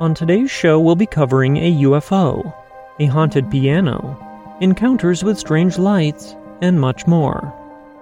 On 0.00 0.14
today's 0.14 0.50
show, 0.50 0.78
we'll 0.78 0.96
be 0.96 1.06
covering 1.06 1.56
a 1.56 1.76
UFO, 1.82 2.54
a 2.98 3.06
haunted 3.06 3.50
piano, 3.50 4.18
encounters 4.60 5.24
with 5.24 5.38
strange 5.38 5.78
lights, 5.78 6.36
and 6.60 6.78
much 6.78 7.06
more. 7.06 7.54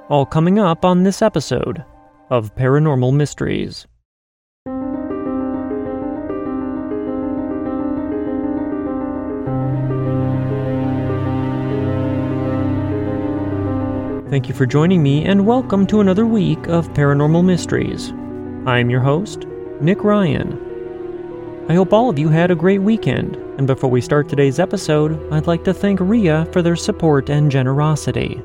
All 0.08 0.26
coming 0.26 0.58
up 0.58 0.84
on 0.84 1.04
this 1.04 1.22
episode 1.22 1.84
of 2.28 2.56
Paranormal 2.56 3.14
Mysteries. 3.14 3.86
Thank 14.28 14.48
you 14.48 14.54
for 14.54 14.66
joining 14.66 15.04
me, 15.04 15.24
and 15.24 15.46
welcome 15.46 15.86
to 15.86 16.00
another 16.00 16.26
week 16.26 16.66
of 16.66 16.88
Paranormal 16.94 17.44
Mysteries. 17.44 18.12
I'm 18.66 18.90
your 18.90 19.00
host, 19.00 19.46
Nick 19.80 20.02
Ryan. 20.02 20.58
I 21.68 21.74
hope 21.74 21.92
all 21.92 22.10
of 22.10 22.18
you 22.18 22.28
had 22.28 22.50
a 22.50 22.56
great 22.56 22.82
weekend, 22.82 23.36
and 23.58 23.64
before 23.64 23.88
we 23.88 24.00
start 24.00 24.28
today's 24.28 24.58
episode, 24.58 25.32
I'd 25.32 25.46
like 25.46 25.62
to 25.64 25.72
thank 25.72 26.00
RIA 26.00 26.48
for 26.52 26.62
their 26.62 26.74
support 26.74 27.30
and 27.30 27.48
generosity. 27.48 28.42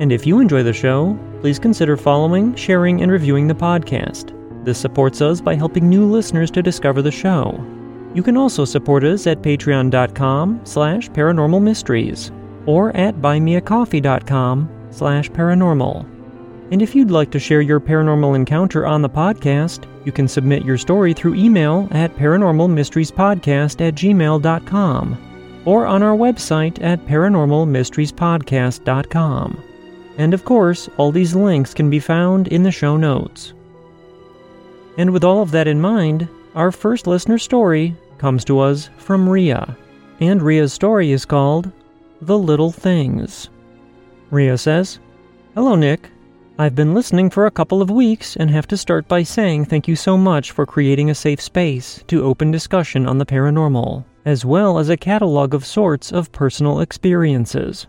And 0.00 0.10
if 0.10 0.26
you 0.26 0.40
enjoy 0.40 0.64
the 0.64 0.72
show, 0.72 1.16
please 1.40 1.60
consider 1.60 1.96
following, 1.96 2.52
sharing, 2.56 3.00
and 3.02 3.12
reviewing 3.12 3.46
the 3.46 3.54
podcast. 3.54 4.34
This 4.64 4.76
supports 4.76 5.22
us 5.22 5.40
by 5.40 5.54
helping 5.54 5.88
new 5.88 6.04
listeners 6.04 6.50
to 6.50 6.62
discover 6.62 7.00
the 7.00 7.12
show. 7.12 7.64
You 8.12 8.24
can 8.24 8.36
also 8.36 8.64
support 8.64 9.04
us 9.04 9.28
at 9.28 9.40
patreon.com 9.40 10.62
slash 10.64 11.08
paranormal 11.10 11.62
mysteries 11.62 12.32
or 12.66 12.90
at 12.96 13.14
buymeacoffee.com 13.18 14.88
slash 14.90 15.30
paranormal. 15.30 16.09
And 16.70 16.82
if 16.82 16.94
you'd 16.94 17.10
like 17.10 17.32
to 17.32 17.40
share 17.40 17.62
your 17.62 17.80
paranormal 17.80 18.36
encounter 18.36 18.86
on 18.86 19.02
the 19.02 19.10
podcast, 19.10 19.86
you 20.04 20.12
can 20.12 20.28
submit 20.28 20.64
your 20.64 20.78
story 20.78 21.12
through 21.12 21.34
email 21.34 21.88
at 21.90 22.14
paranormalmysteriespodcast 22.16 23.86
at 23.86 23.94
gmail.com 23.94 25.62
or 25.66 25.84
on 25.86 26.02
our 26.02 26.16
website 26.16 26.82
at 26.82 27.04
paranormalmysteriespodcast.com. 27.06 29.64
And 30.18 30.34
of 30.34 30.44
course, 30.44 30.88
all 30.96 31.10
these 31.10 31.34
links 31.34 31.74
can 31.74 31.90
be 31.90 31.98
found 31.98 32.46
in 32.48 32.62
the 32.62 32.70
show 32.70 32.96
notes. 32.96 33.54
And 34.96 35.10
with 35.10 35.24
all 35.24 35.42
of 35.42 35.50
that 35.50 35.66
in 35.66 35.80
mind, 35.80 36.28
our 36.54 36.70
first 36.70 37.06
listener 37.06 37.38
story 37.38 37.96
comes 38.18 38.44
to 38.44 38.60
us 38.60 38.90
from 38.96 39.28
Ria. 39.28 39.76
And 40.20 40.40
Ria's 40.42 40.72
story 40.72 41.10
is 41.10 41.24
called 41.24 41.72
The 42.20 42.38
Little 42.38 42.70
Things. 42.70 43.48
Ria 44.30 44.56
says, 44.58 45.00
Hello, 45.54 45.74
Nick. 45.74 46.10
I've 46.60 46.74
been 46.74 46.92
listening 46.92 47.30
for 47.30 47.46
a 47.46 47.50
couple 47.50 47.80
of 47.80 47.88
weeks 47.88 48.36
and 48.36 48.50
have 48.50 48.68
to 48.68 48.76
start 48.76 49.08
by 49.08 49.22
saying 49.22 49.64
thank 49.64 49.88
you 49.88 49.96
so 49.96 50.18
much 50.18 50.50
for 50.50 50.66
creating 50.66 51.08
a 51.08 51.14
safe 51.14 51.40
space 51.40 52.04
to 52.08 52.22
open 52.22 52.50
discussion 52.50 53.06
on 53.06 53.16
the 53.16 53.24
paranormal, 53.24 54.04
as 54.26 54.44
well 54.44 54.78
as 54.78 54.90
a 54.90 54.96
catalog 54.98 55.54
of 55.54 55.64
sorts 55.64 56.12
of 56.12 56.32
personal 56.32 56.80
experiences. 56.80 57.86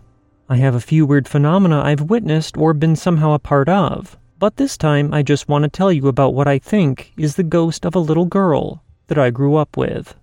I 0.48 0.56
have 0.56 0.74
a 0.74 0.80
few 0.80 1.04
weird 1.04 1.28
phenomena 1.28 1.82
I've 1.82 2.08
witnessed 2.08 2.56
or 2.56 2.72
been 2.72 2.96
somehow 2.96 3.34
a 3.34 3.38
part 3.38 3.68
of, 3.68 4.16
but 4.38 4.56
this 4.56 4.78
time 4.78 5.12
I 5.12 5.22
just 5.22 5.50
want 5.50 5.64
to 5.64 5.68
tell 5.68 5.92
you 5.92 6.08
about 6.08 6.32
what 6.32 6.48
I 6.48 6.58
think 6.58 7.12
is 7.18 7.36
the 7.36 7.42
ghost 7.42 7.84
of 7.84 7.94
a 7.94 7.98
little 7.98 8.24
girl 8.24 8.82
that 9.08 9.18
I 9.18 9.28
grew 9.28 9.56
up 9.56 9.76
with. 9.76 10.14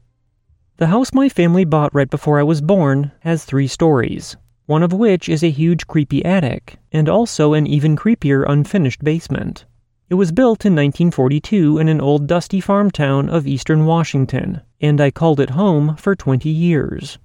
The 0.77 0.88
house 0.88 1.14
my 1.14 1.30
family 1.30 1.66
bought 1.66 1.94
right 1.94 2.09
before 2.09 2.39
I 2.39 2.50
was 2.50 2.61
born 2.61 3.11
has 3.20 3.45
three 3.45 3.67
stories, 3.67 4.38
one 4.70 4.84
of 4.84 4.94
which 4.94 5.28
is 5.28 5.42
a 5.42 5.50
huge 5.50 5.88
creepy 5.88 6.23
attic, 6.23 6.78
and 6.92 7.09
also 7.09 7.53
an 7.53 7.66
even 7.66 7.95
creepier 7.95 8.48
unfinished 8.48 9.03
basement. 9.03 9.66
It 10.09 10.14
was 10.14 10.31
built 10.31 10.64
in 10.64 10.76
1942 10.76 11.80
in 11.80 11.88
an 11.88 12.00
old 12.00 12.28
dusty 12.28 12.61
farm 12.61 12.92
town 12.92 13.30
of 13.30 13.48
eastern 13.48 13.88
Washington, 13.88 14.61
and 14.80 15.02
I 15.02 15.09
called 15.09 15.39
it 15.39 15.50
home 15.50 15.95
for 15.95 16.16
20 16.16 16.49
years. 16.49 17.17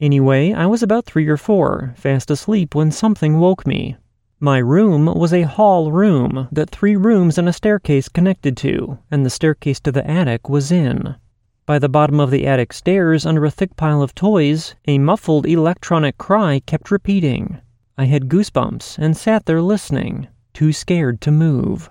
Anyway, 0.00 0.52
I 0.52 0.66
was 0.66 0.82
about 0.82 1.04
three 1.04 1.28
or 1.28 1.36
four, 1.36 1.94
fast 1.96 2.28
asleep 2.28 2.74
when 2.74 2.90
something 2.90 3.38
woke 3.38 3.68
me. 3.68 3.96
My 4.40 4.58
room 4.58 5.06
was 5.06 5.32
a 5.32 5.42
hall 5.42 5.92
room 5.92 6.48
that 6.50 6.70
three 6.70 6.96
rooms 6.96 7.38
and 7.38 7.48
a 7.48 7.52
staircase 7.52 8.08
connected 8.08 8.56
to, 8.56 8.98
and 9.12 9.24
the 9.24 9.30
staircase 9.30 9.78
to 9.82 9.92
the 9.92 10.04
attic 10.10 10.48
was 10.48 10.72
in. 10.72 11.14
By 11.70 11.78
the 11.78 11.88
bottom 11.88 12.18
of 12.18 12.32
the 12.32 12.48
attic 12.48 12.72
stairs, 12.72 13.24
under 13.24 13.44
a 13.44 13.50
thick 13.52 13.76
pile 13.76 14.02
of 14.02 14.12
toys, 14.12 14.74
a 14.88 14.98
muffled 14.98 15.46
electronic 15.46 16.18
cry 16.18 16.62
kept 16.66 16.90
repeating. 16.90 17.60
I 17.96 18.06
had 18.06 18.28
goosebumps 18.28 18.98
and 18.98 19.16
sat 19.16 19.46
there 19.46 19.62
listening, 19.62 20.26
too 20.52 20.72
scared 20.72 21.20
to 21.20 21.30
move. 21.30 21.88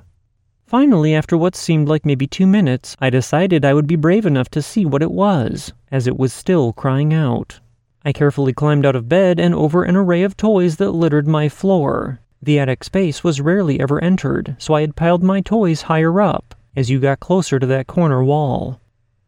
Finally, 0.66 1.16
after 1.16 1.38
what 1.38 1.56
seemed 1.56 1.88
like 1.88 2.06
maybe 2.06 2.28
two 2.28 2.46
minutes, 2.46 2.98
I 3.00 3.10
decided 3.10 3.64
I 3.64 3.74
would 3.74 3.88
be 3.88 3.96
brave 3.96 4.26
enough 4.26 4.50
to 4.50 4.62
see 4.62 4.86
what 4.86 5.02
it 5.02 5.12
was, 5.12 5.72
as 5.90 6.08
it 6.08 6.20
was 6.20 6.34
still 6.34 6.74
crying 6.74 7.14
out. 7.14 7.62
I 8.04 8.12
carefully 8.12 8.52
climbed 8.52 8.86
out 8.86 8.98
of 8.98 9.08
bed 9.08 9.40
and 9.40 9.56
over 9.56 9.84
an 9.84 9.96
array 9.96 10.24
of 10.24 10.36
toys 10.36 10.76
that 10.76 10.92
littered 10.92 11.26
my 11.26 11.48
floor. 11.48 12.20
The 12.42 12.60
attic 12.60 12.84
space 12.84 13.24
was 13.24 13.40
rarely 13.40 13.80
ever 13.80 14.04
entered, 14.04 14.58
so 14.60 14.74
I 14.74 14.82
had 14.82 14.98
piled 14.98 15.24
my 15.24 15.40
toys 15.40 15.84
higher 15.84 16.20
up 16.20 16.54
as 16.76 16.90
you 16.90 17.00
got 17.00 17.22
closer 17.22 17.60
to 17.60 17.68
that 17.68 17.88
corner 17.88 18.22
wall. 18.22 18.82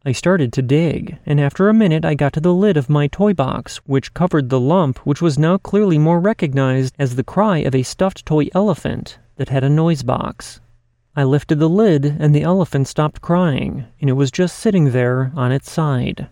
I 0.03 0.13
started 0.13 0.51
to 0.53 0.63
dig, 0.63 1.19
and 1.27 1.39
after 1.39 1.69
a 1.69 1.75
minute 1.75 2.03
I 2.03 2.15
got 2.15 2.33
to 2.33 2.39
the 2.39 2.55
lid 2.55 2.75
of 2.75 2.89
my 2.89 3.05
toy 3.05 3.35
box, 3.35 3.77
which 3.85 4.15
covered 4.15 4.49
the 4.49 4.59
lump 4.59 4.97
which 5.05 5.21
was 5.21 5.37
now 5.37 5.59
clearly 5.59 5.99
more 5.99 6.19
recognized 6.19 6.95
as 6.97 7.15
the 7.15 7.23
cry 7.23 7.59
of 7.59 7.75
a 7.75 7.83
stuffed 7.83 8.25
toy 8.25 8.47
elephant 8.55 9.19
that 9.35 9.49
had 9.49 9.63
a 9.63 9.69
noise 9.69 10.01
box. 10.01 10.59
I 11.15 11.23
lifted 11.23 11.59
the 11.59 11.69
lid, 11.69 12.03
and 12.03 12.33
the 12.33 12.41
elephant 12.41 12.87
stopped 12.87 13.21
crying, 13.21 13.85
and 13.99 14.09
it 14.09 14.13
was 14.13 14.31
just 14.31 14.57
sitting 14.57 14.89
there 14.89 15.31
on 15.35 15.51
its 15.51 15.69
side. 15.69 16.29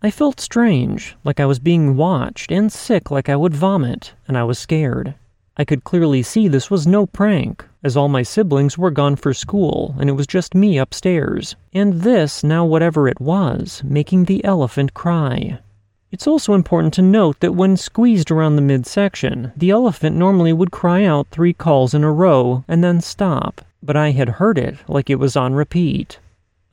I 0.00 0.12
felt 0.12 0.38
strange, 0.38 1.16
like 1.24 1.40
I 1.40 1.46
was 1.46 1.58
being 1.58 1.96
watched, 1.96 2.52
and 2.52 2.70
sick 2.70 3.10
like 3.10 3.28
I 3.28 3.34
would 3.34 3.52
vomit, 3.52 4.12
and 4.28 4.38
I 4.38 4.44
was 4.44 4.60
scared. 4.60 5.16
I 5.56 5.64
could 5.64 5.82
clearly 5.82 6.22
see 6.22 6.46
this 6.46 6.70
was 6.70 6.86
no 6.86 7.06
prank, 7.06 7.66
as 7.82 7.96
all 7.96 8.08
my 8.08 8.22
siblings 8.22 8.78
were 8.78 8.90
gone 8.90 9.16
for 9.16 9.34
school 9.34 9.94
and 9.98 10.08
it 10.08 10.14
was 10.14 10.26
just 10.26 10.54
me 10.54 10.78
upstairs, 10.78 11.56
and 11.72 12.02
this, 12.02 12.44
now 12.44 12.64
whatever 12.64 13.08
it 13.08 13.20
was, 13.20 13.82
making 13.84 14.24
the 14.24 14.44
elephant 14.44 14.94
cry. 14.94 15.58
It's 16.12 16.26
also 16.26 16.52
important 16.52 16.92
to 16.94 17.02
note 17.02 17.40
that 17.40 17.54
when 17.54 17.76
squeezed 17.78 18.30
around 18.30 18.56
the 18.56 18.62
midsection, 18.62 19.52
the 19.56 19.70
elephant 19.70 20.14
normally 20.14 20.52
would 20.52 20.70
cry 20.70 21.04
out 21.04 21.28
three 21.28 21.54
calls 21.54 21.94
in 21.94 22.04
a 22.04 22.12
row 22.12 22.64
and 22.68 22.84
then 22.84 23.00
stop, 23.00 23.62
but 23.82 23.96
I 23.96 24.10
had 24.10 24.28
heard 24.28 24.58
it 24.58 24.76
like 24.86 25.08
it 25.08 25.18
was 25.18 25.36
on 25.36 25.54
repeat. 25.54 26.18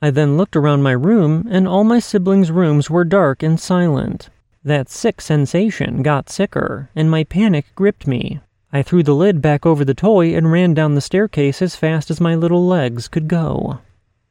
I 0.02 0.10
then 0.10 0.36
looked 0.36 0.56
around 0.56 0.82
my 0.82 0.92
room, 0.92 1.46
and 1.50 1.66
all 1.66 1.84
my 1.84 1.98
siblings' 1.98 2.50
rooms 2.50 2.88
were 2.88 3.04
dark 3.04 3.42
and 3.42 3.58
silent. 3.58 4.28
That 4.62 4.90
sick 4.90 5.22
sensation 5.22 6.02
got 6.02 6.28
sicker, 6.28 6.90
and 6.94 7.10
my 7.10 7.24
panic 7.24 7.66
gripped 7.74 8.06
me, 8.06 8.40
I 8.72 8.82
threw 8.82 9.02
the 9.02 9.14
lid 9.14 9.42
back 9.42 9.66
over 9.66 9.84
the 9.84 9.94
toy 9.94 10.34
and 10.36 10.52
ran 10.52 10.74
down 10.74 10.94
the 10.94 11.00
staircase 11.00 11.60
as 11.60 11.74
fast 11.74 12.10
as 12.10 12.20
my 12.20 12.36
little 12.36 12.64
legs 12.64 13.08
could 13.08 13.26
go. 13.26 13.80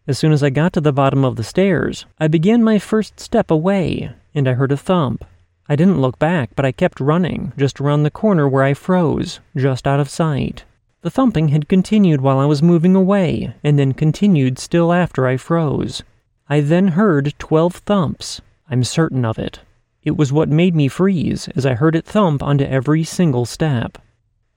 As 0.07 0.17
soon 0.17 0.31
as 0.31 0.41
I 0.41 0.49
got 0.49 0.71
to 0.73 0.81
the 0.81 0.93
bottom 0.93 1.25
of 1.25 1.35
the 1.35 1.43
stairs, 1.43 2.05
I 2.19 2.29
began 2.29 2.63
my 2.63 2.79
first 2.79 3.19
step 3.19 3.51
away, 3.51 4.11
and 4.33 4.47
I 4.47 4.53
heard 4.53 4.71
a 4.71 4.77
thump. 4.77 5.25
I 5.67 5.75
didn't 5.75 6.01
look 6.01 6.17
back, 6.17 6.51
but 6.55 6.65
I 6.65 6.71
kept 6.71 6.99
running, 6.99 7.51
just 7.57 7.81
around 7.81 8.03
the 8.03 8.09
corner 8.09 8.47
where 8.47 8.63
I 8.63 8.73
froze, 8.73 9.39
just 9.57 9.85
out 9.85 9.99
of 9.99 10.09
sight. 10.09 10.63
The 11.01 11.11
thumping 11.11 11.49
had 11.49 11.69
continued 11.69 12.21
while 12.21 12.39
I 12.39 12.45
was 12.45 12.63
moving 12.63 12.95
away, 12.95 13.53
and 13.63 13.77
then 13.77 13.93
continued 13.93 14.57
still 14.57 14.91
after 14.91 15.27
I 15.27 15.37
froze. 15.37 16.01
I 16.49 16.61
then 16.61 16.89
heard 16.89 17.35
twelve 17.39 17.75
thumps. 17.75 18.41
I'm 18.69 18.83
certain 18.83 19.25
of 19.25 19.37
it. 19.37 19.59
It 20.03 20.17
was 20.17 20.33
what 20.33 20.49
made 20.49 20.75
me 20.75 20.87
freeze, 20.87 21.49
as 21.49 21.65
I 21.65 21.73
heard 21.73 21.95
it 21.95 22.05
thump 22.05 22.41
onto 22.41 22.63
every 22.63 23.03
single 23.03 23.45
step. 23.45 23.97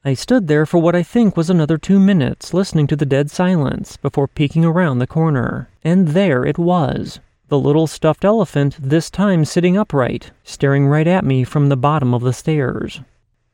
I 0.04 0.14
stood 0.14 0.48
there 0.48 0.66
for 0.66 0.78
what 0.78 0.96
I 0.96 1.04
think 1.04 1.36
was 1.36 1.48
another 1.48 1.78
two 1.78 2.00
minutes, 2.00 2.52
listening 2.52 2.88
to 2.88 2.96
the 2.96 3.06
dead 3.06 3.31
silence, 3.31 3.96
before 3.96 4.26
peeking 4.26 4.64
around 4.64 4.99
the 4.99 5.06
corner. 5.06 5.69
And 5.84 6.08
there 6.08 6.44
it 6.44 6.58
was. 6.58 7.20
The 7.46 7.58
little 7.58 7.87
stuffed 7.87 8.25
elephant, 8.25 8.76
this 8.81 9.10
time 9.10 9.44
sitting 9.44 9.78
upright, 9.78 10.32
staring 10.43 10.88
right 10.88 11.06
at 11.06 11.25
me 11.25 11.44
from 11.44 11.69
the 11.69 11.76
bottom 11.76 12.14
of 12.14 12.22
the 12.22 12.32
stairs. 12.32 13.00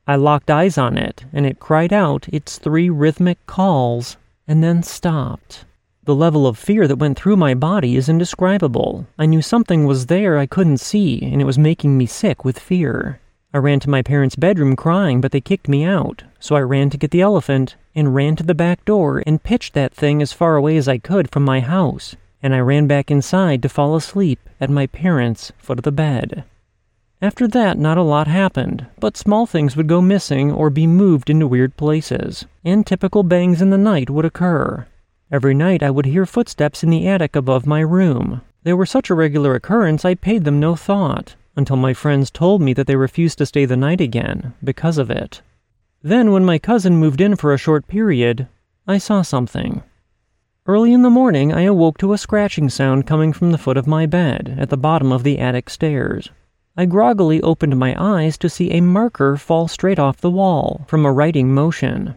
I 0.07 0.17
locked 0.17 0.51
eyes 0.51 0.79
on 0.79 0.97
it, 0.97 1.27
and 1.35 1.45
it 1.45 1.61
cried 1.61 1.93
out 1.93 2.27
its 2.31 2.57
three 2.57 2.89
rhythmic 2.89 3.45
calls, 3.45 4.17
and 4.47 4.65
then 4.65 4.83
stopped. 4.83 5.67
The 6.05 6.15
level 6.15 6.47
of 6.47 6.57
fear 6.57 6.89
that 6.89 6.97
went 6.97 7.19
through 7.19 7.37
my 7.37 7.53
body 7.53 7.95
is 7.95 8.09
indescribable. 8.09 9.07
I 9.19 9.27
knew 9.27 9.43
something 9.43 9.85
was 9.85 10.07
there 10.07 10.39
I 10.39 10.47
couldn't 10.47 10.79
see, 10.79 11.21
and 11.23 11.43
it 11.43 11.45
was 11.45 11.59
making 11.59 11.99
me 11.99 12.07
sick 12.07 12.43
with 12.43 12.59
fear. 12.59 13.21
I 13.55 13.59
ran 13.59 13.81
to 13.81 13.91
my 13.91 14.03
parents' 14.03 14.37
bedroom 14.37 14.77
crying, 14.77 15.23
but 15.23 15.33
they 15.33 15.41
kicked 15.41 15.69
me 15.69 15.83
out. 15.83 16.23
So 16.39 16.55
I 16.55 16.61
ran 16.61 16.91
to 16.91 16.99
get 16.99 17.11
the 17.11 17.23
elephant 17.23 17.77
and 17.95 18.15
ran 18.15 18.37
to 18.37 18.43
the 18.43 18.55
back 18.55 18.85
door 18.85 19.23
and 19.27 19.43
pitched 19.43 19.73
that 19.73 19.95
thing 19.95 20.21
as 20.21 20.35
far 20.35 20.57
away 20.57 20.77
as 20.77 20.87
I 20.87 20.99
could 20.99 21.31
from 21.31 21.45
my 21.45 21.61
house. 21.61 22.15
And 22.43 22.55
I 22.55 22.61
ran 22.61 22.87
back 22.87 23.11
inside 23.11 23.63
to 23.63 23.69
fall 23.71 23.97
asleep 23.97 24.39
at 24.61 24.69
my 24.69 24.87
parents' 24.87 25.51
foot 25.57 25.79
of 25.79 25.85
the 25.85 25.93
bed. 25.93 26.45
After 27.23 27.49
that, 27.49 27.79
not 27.79 27.97
a 27.97 28.03
lot 28.03 28.29
happened, 28.29 28.87
but 29.01 29.17
small 29.17 29.47
things 29.47 29.77
would 29.77 29.89
go 29.89 30.03
missing 30.03 30.53
or 30.53 30.69
be 30.69 30.87
moved 30.87 31.31
into 31.31 31.49
weird 31.49 31.77
places, 31.77 32.45
and 32.65 32.87
typical 32.87 33.23
bangs 33.23 33.63
in 33.63 33.71
the 33.71 33.79
night 33.79 34.11
would 34.11 34.27
occur. 34.27 34.87
Every 35.33 35.55
night 35.55 35.83
I 35.83 35.91
would 35.91 36.07
hear 36.07 36.27
footsteps 36.27 36.85
in 36.85 36.91
the 36.91 37.09
attic 37.09 37.35
above 37.35 37.67
my 37.67 37.81
room. 37.81 38.43
They 38.63 38.73
were 38.73 38.87
such 38.87 39.11
a 39.11 39.15
regular 39.15 39.55
occurrence 39.55 40.05
I 40.05 40.15
paid 40.15 40.45
them 40.45 40.61
no 40.61 40.77
thought, 40.77 41.35
until 41.59 41.77
my 41.77 41.93
friends 41.93 42.31
told 42.31 42.63
me 42.63 42.73
that 42.73 42.87
they 42.87 42.97
refused 42.97 43.37
to 43.37 43.45
stay 43.45 43.67
the 43.67 43.77
night 43.77 44.01
again 44.01 44.55
because 44.65 44.97
of 44.97 45.11
it. 45.11 45.43
Then, 46.03 46.33
when 46.33 46.45
my 46.45 46.59
cousin 46.59 46.97
moved 46.97 47.21
in 47.21 47.37
for 47.37 47.53
a 47.53 47.59
short 47.59 47.87
period, 47.87 48.49
I 48.87 48.97
saw 48.97 49.21
something. 49.21 49.83
Early 50.67 50.95
in 50.95 51.03
the 51.03 51.11
morning, 51.11 51.53
I 51.53 51.63
awoke 51.63 51.99
to 51.99 52.15
a 52.15 52.19
scratching 52.19 52.71
sound 52.71 53.07
coming 53.07 53.35
from 53.35 53.51
the 53.51 53.59
foot 53.59 53.77
of 53.77 53.87
my 53.87 54.07
bed 54.07 54.57
at 54.59 54.71
the 54.71 54.77
bottom 54.79 55.13
of 55.13 55.25
the 55.25 55.39
attic 55.39 55.69
stairs. 55.69 56.31
I 56.77 56.87
groggily 56.87 57.43
opened 57.43 57.77
my 57.77 57.95
eyes 57.99 58.39
to 58.39 58.49
see 58.49 58.71
a 58.71 58.81
marker 58.81 59.37
fall 59.37 59.69
straight 59.69 59.99
off 59.99 60.23
the 60.23 60.31
wall 60.31 60.87
from 60.87 61.05
a 61.05 61.13
writing 61.13 61.53
motion. 61.53 62.15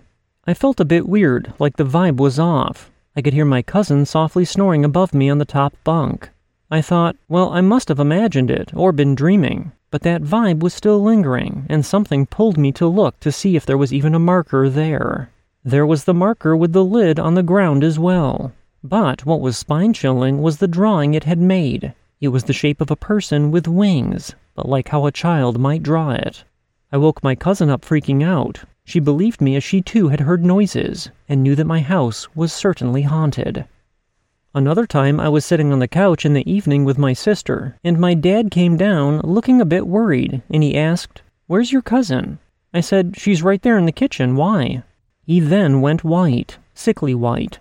I 0.47 0.53
felt 0.53 0.79
a 0.79 0.85
bit 0.85 1.09
weird, 1.09 1.53
like 1.59 1.75
the 1.75 1.83
vibe 1.83 2.17
was 2.17 2.39
off, 2.39 2.91
I 3.13 3.21
could 3.21 3.33
hear 3.33 3.43
my 3.43 3.61
cousin 3.61 4.05
softly 4.05 4.45
snoring 4.45 4.85
above 4.85 5.13
me 5.13 5.29
on 5.29 5.37
the 5.37 5.43
top 5.43 5.73
bunk. 5.83 6.29
I 6.73 6.81
thought, 6.81 7.17
well, 7.27 7.49
I 7.49 7.59
must 7.59 7.89
have 7.89 7.99
imagined 7.99 8.49
it 8.49 8.71
or 8.73 8.93
been 8.93 9.13
dreaming, 9.13 9.73
but 9.89 10.03
that 10.03 10.23
vibe 10.23 10.61
was 10.61 10.73
still 10.73 11.03
lingering, 11.03 11.65
and 11.67 11.85
something 11.85 12.25
pulled 12.25 12.57
me 12.57 12.71
to 12.71 12.87
look 12.87 13.19
to 13.19 13.31
see 13.31 13.57
if 13.57 13.65
there 13.65 13.77
was 13.77 13.91
even 13.91 14.15
a 14.15 14.19
marker 14.19 14.69
there. 14.69 15.29
There 15.65 15.85
was 15.85 16.05
the 16.05 16.13
marker 16.13 16.55
with 16.55 16.71
the 16.71 16.85
lid 16.85 17.19
on 17.19 17.33
the 17.33 17.43
ground 17.43 17.83
as 17.83 17.99
well. 17.99 18.53
But 18.81 19.25
what 19.25 19.41
was 19.41 19.57
spine 19.57 19.91
chilling 19.91 20.41
was 20.41 20.59
the 20.59 20.67
drawing 20.69 21.13
it 21.13 21.25
had 21.25 21.39
made. 21.39 21.93
It 22.21 22.29
was 22.29 22.45
the 22.45 22.53
shape 22.53 22.79
of 22.79 22.89
a 22.89 22.95
person 22.95 23.51
with 23.51 23.67
wings, 23.67 24.33
but 24.55 24.69
like 24.69 24.87
how 24.87 25.05
a 25.05 25.11
child 25.11 25.59
might 25.59 25.83
draw 25.83 26.11
it. 26.11 26.45
I 26.89 26.97
woke 26.97 27.21
my 27.21 27.35
cousin 27.35 27.69
up 27.69 27.81
freaking 27.81 28.23
out, 28.23 28.63
she 28.85 28.99
believed 28.99 29.41
me 29.41 29.55
as 29.57 29.63
she 29.63 29.81
too 29.81 30.07
had 30.07 30.21
heard 30.21 30.45
noises 30.45 31.11
and 31.27 31.43
knew 31.43 31.55
that 31.55 31.67
my 31.67 31.81
house 31.81 32.33
was 32.33 32.53
certainly 32.53 33.01
haunted. 33.01 33.65
Another 34.53 34.85
time 34.85 35.17
I 35.17 35.29
was 35.29 35.45
sitting 35.45 35.71
on 35.71 35.79
the 35.79 35.87
couch 35.87 36.25
in 36.25 36.33
the 36.33 36.51
evening 36.51 36.83
with 36.83 36.97
my 36.97 37.13
sister, 37.13 37.77
and 37.85 37.97
my 37.97 38.13
dad 38.13 38.51
came 38.51 38.75
down 38.75 39.21
looking 39.23 39.61
a 39.61 39.65
bit 39.65 39.87
worried, 39.87 40.41
and 40.49 40.61
he 40.61 40.77
asked, 40.77 41.21
Where's 41.47 41.71
your 41.71 41.81
cousin? 41.81 42.37
I 42.73 42.81
said, 42.81 43.15
She's 43.17 43.43
right 43.43 43.61
there 43.61 43.77
in 43.77 43.85
the 43.85 43.93
kitchen, 43.93 44.35
why? 44.35 44.83
He 45.25 45.39
then 45.39 45.79
went 45.79 46.03
white, 46.03 46.57
sickly 46.73 47.15
white. 47.15 47.59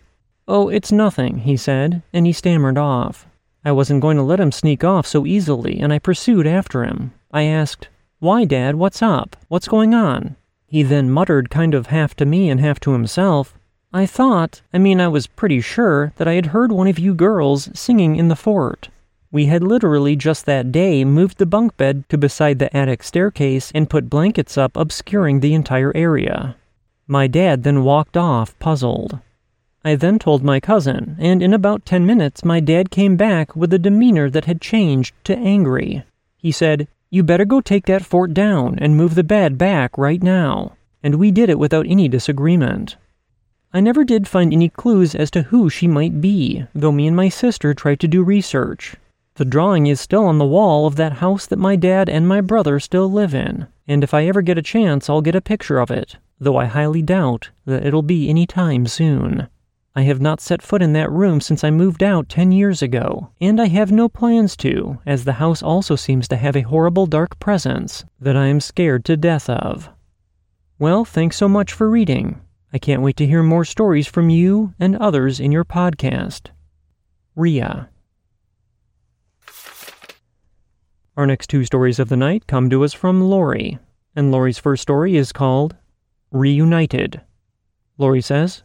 Oh, 0.48 0.69
it's 0.69 0.90
nothing, 0.90 1.38
he 1.38 1.56
said, 1.56 2.02
and 2.12 2.26
he 2.26 2.32
stammered 2.32 2.76
off. 2.76 3.25
I 3.64 3.70
wasn't 3.70 4.00
going 4.00 4.16
to 4.16 4.25
let 4.25 4.40
him 4.40 4.50
sneak 4.50 4.82
off 4.82 5.06
so 5.06 5.25
easily, 5.25 5.78
and 5.78 5.92
I 5.92 6.00
pursued 6.00 6.46
after 6.46 6.82
him. 6.82 7.12
I 7.31 7.42
asked, 7.42 7.88
Why, 8.19 8.44
Dad, 8.44 8.75
what's 8.75 9.00
up? 9.00 9.37
What's 9.46 9.69
going 9.69 9.94
on? 9.94 10.34
He 10.66 10.82
then 10.82 11.08
muttered 11.08 11.50
kind 11.50 11.72
of 11.72 11.87
half 11.87 12.16
to 12.16 12.26
me 12.26 12.50
and 12.50 12.58
half 12.58 12.81
to 12.81 12.94
himself, 12.94 13.56
I 13.92 14.06
thought, 14.06 14.62
I 14.72 14.78
mean, 14.78 15.00
I 15.00 15.08
was 15.08 15.26
pretty 15.26 15.60
sure, 15.60 16.12
that 16.16 16.28
I 16.28 16.34
had 16.34 16.46
heard 16.46 16.70
one 16.70 16.87
of 16.87 16.98
you 16.98 17.12
girls 17.12 17.69
singing 17.75 18.14
in 18.14 18.28
the 18.28 18.37
fort. 18.37 18.88
We 19.32 19.46
had 19.46 19.64
literally 19.64 20.14
just 20.14 20.46
that 20.46 20.70
day 20.70 21.04
moved 21.04 21.38
the 21.38 21.46
bunk 21.46 21.76
bed 21.76 22.08
to 22.08 22.16
beside 22.16 22.60
the 22.60 22.75
attic 22.76 23.02
staircase 23.02 23.72
and 23.75 23.90
put 23.90 24.08
blankets 24.08 24.56
up, 24.56 24.76
obscuring 24.76 25.40
the 25.40 25.54
entire 25.54 25.90
area. 25.96 26.56
My 27.08 27.26
dad 27.26 27.64
then 27.64 27.82
walked 27.82 28.16
off, 28.16 28.56
puzzled. 28.60 29.19
I 29.84 29.96
then 29.96 30.20
told 30.20 30.44
my 30.44 30.60
cousin, 30.60 31.16
and 31.19 31.42
in 31.42 31.52
about 31.52 31.84
ten 31.84 32.06
minutes 32.06 32.44
my 32.44 32.60
dad 32.60 32.92
came 32.92 33.16
back 33.16 33.56
with 33.56 33.72
a 33.72 33.78
demeanor 33.78 34.31
that 34.31 34.44
had 34.44 34.60
changed 34.60 35.14
to 35.25 35.37
angry. 35.37 36.04
He 36.37 36.52
said, 36.52 36.87
you 37.10 37.25
better 37.25 37.44
go 37.44 37.60
take 37.60 37.87
that 37.87 38.04
fort 38.04 38.34
down 38.34 38.78
and 38.78 38.96
move 38.96 39.16
the 39.16 39.25
bed 39.25 39.58
back 39.58 39.98
right 39.98 40.22
now. 40.22 40.76
And 41.02 41.16
we 41.16 41.32
did 41.32 41.50
it 41.50 41.58
without 41.58 41.87
any 41.88 42.06
disagreement. 42.06 42.94
I 43.72 43.78
never 43.81 44.02
did 44.02 44.26
find 44.26 44.52
any 44.52 44.69
clues 44.69 45.14
as 45.14 45.31
to 45.31 45.43
who 45.43 45.70
she 45.70 45.87
might 45.87 46.20
be, 46.20 46.67
though 46.75 46.90
me 46.90 47.06
and 47.06 47.14
my 47.14 47.28
sister 47.28 47.72
tried 47.72 48.00
to 48.00 48.08
do 48.08 48.25
research. 48.25 48.96
The 49.37 49.44
drawing 49.44 49.87
is 49.87 50.00
still 50.00 50.25
on 50.26 50.38
the 50.38 50.44
wall 50.44 50.87
of 50.87 50.96
that 50.96 51.14
house 51.14 51.46
that 51.46 51.58
my 51.58 51.76
dad 51.76 52.08
and 52.08 52.26
my 52.26 52.40
brother 52.40 52.81
still 52.81 53.11
live 53.11 53.32
in, 53.32 53.69
and 53.87 54.02
if 54.02 54.12
I 54.12 54.26
ever 54.26 54.43
get 54.43 54.58
a 54.58 54.62
chance, 54.62 55.08
I'll 55.08 55.20
get 55.20 55.37
a 55.37 55.40
picture 55.40 55.78
of 55.78 55.90
it, 55.90 56.17
though 56.40 56.56
I 56.56 56.64
highly 56.64 57.00
doubt 57.00 57.50
that 57.64 57.87
it'll 57.87 58.02
be 58.02 58.28
any 58.28 58.44
time 58.44 58.88
soon. 58.88 59.46
I 59.94 60.02
have 60.02 60.20
not 60.20 60.40
set 60.40 60.62
foot 60.62 60.82
in 60.82 60.93
that 60.94 61.11
room 61.12 61.40
since 61.40 61.62
I 61.62 61.70
moved 61.70 62.02
out 62.02 62.28
10 62.28 62.50
years 62.50 62.82
ago, 62.82 63.31
and 63.40 63.61
I 63.61 63.69
have 63.69 63.93
no 63.93 64.08
plans 64.08 64.56
to, 64.58 64.99
as 65.06 65.25
the 65.25 65.34
house 65.34 65.62
also 65.62 65.94
seems 65.94 66.26
to 66.28 66.37
have 66.37 66.56
a 66.56 66.62
horrible 66.62 67.06
dark 67.06 67.38
presence 67.38 68.05
that 68.20 68.37
I 68.37 68.46
am 68.46 68.61
scared 68.61 69.05
to 69.05 69.16
death 69.16 69.49
of. 69.49 69.90
Well, 70.78 71.05
thanks 71.05 71.37
so 71.37 71.49
much 71.49 71.73
for 71.73 71.88
reading. 71.88 72.40
I 72.72 72.78
can't 72.78 73.02
wait 73.02 73.17
to 73.17 73.26
hear 73.26 73.43
more 73.43 73.64
stories 73.64 74.06
from 74.06 74.31
you 74.31 74.75
and 74.78 74.96
others 74.96 75.40
in 75.40 75.50
your 75.50 75.64
podcast. 75.64 76.49
Ria. 77.34 77.88
Our 81.17 81.26
next 81.26 81.50
two 81.50 81.64
stories 81.64 81.99
of 81.99 82.08
the 82.08 82.17
night 82.17 82.46
come 82.46 82.70
to 82.70 82.84
us 82.84 82.93
from 82.93 83.20
Lori, 83.20 83.78
and 84.14 84.31
Lori's 84.31 84.58
first 84.58 84.82
story 84.82 85.17
is 85.17 85.32
called 85.32 85.75
Reunited. 86.31 87.20
Lori 87.99 88.20
says, 88.20 88.62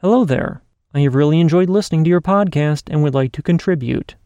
Hello 0.00 0.24
there. 0.24 0.62
I 0.94 1.00
have 1.00 1.14
really 1.14 1.38
enjoyed 1.38 1.68
listening 1.68 2.04
to 2.04 2.10
your 2.10 2.20
podcast 2.22 2.84
and 2.90 3.02
would 3.02 3.14
like 3.14 3.32
to 3.32 3.42
contribute. 3.42 4.16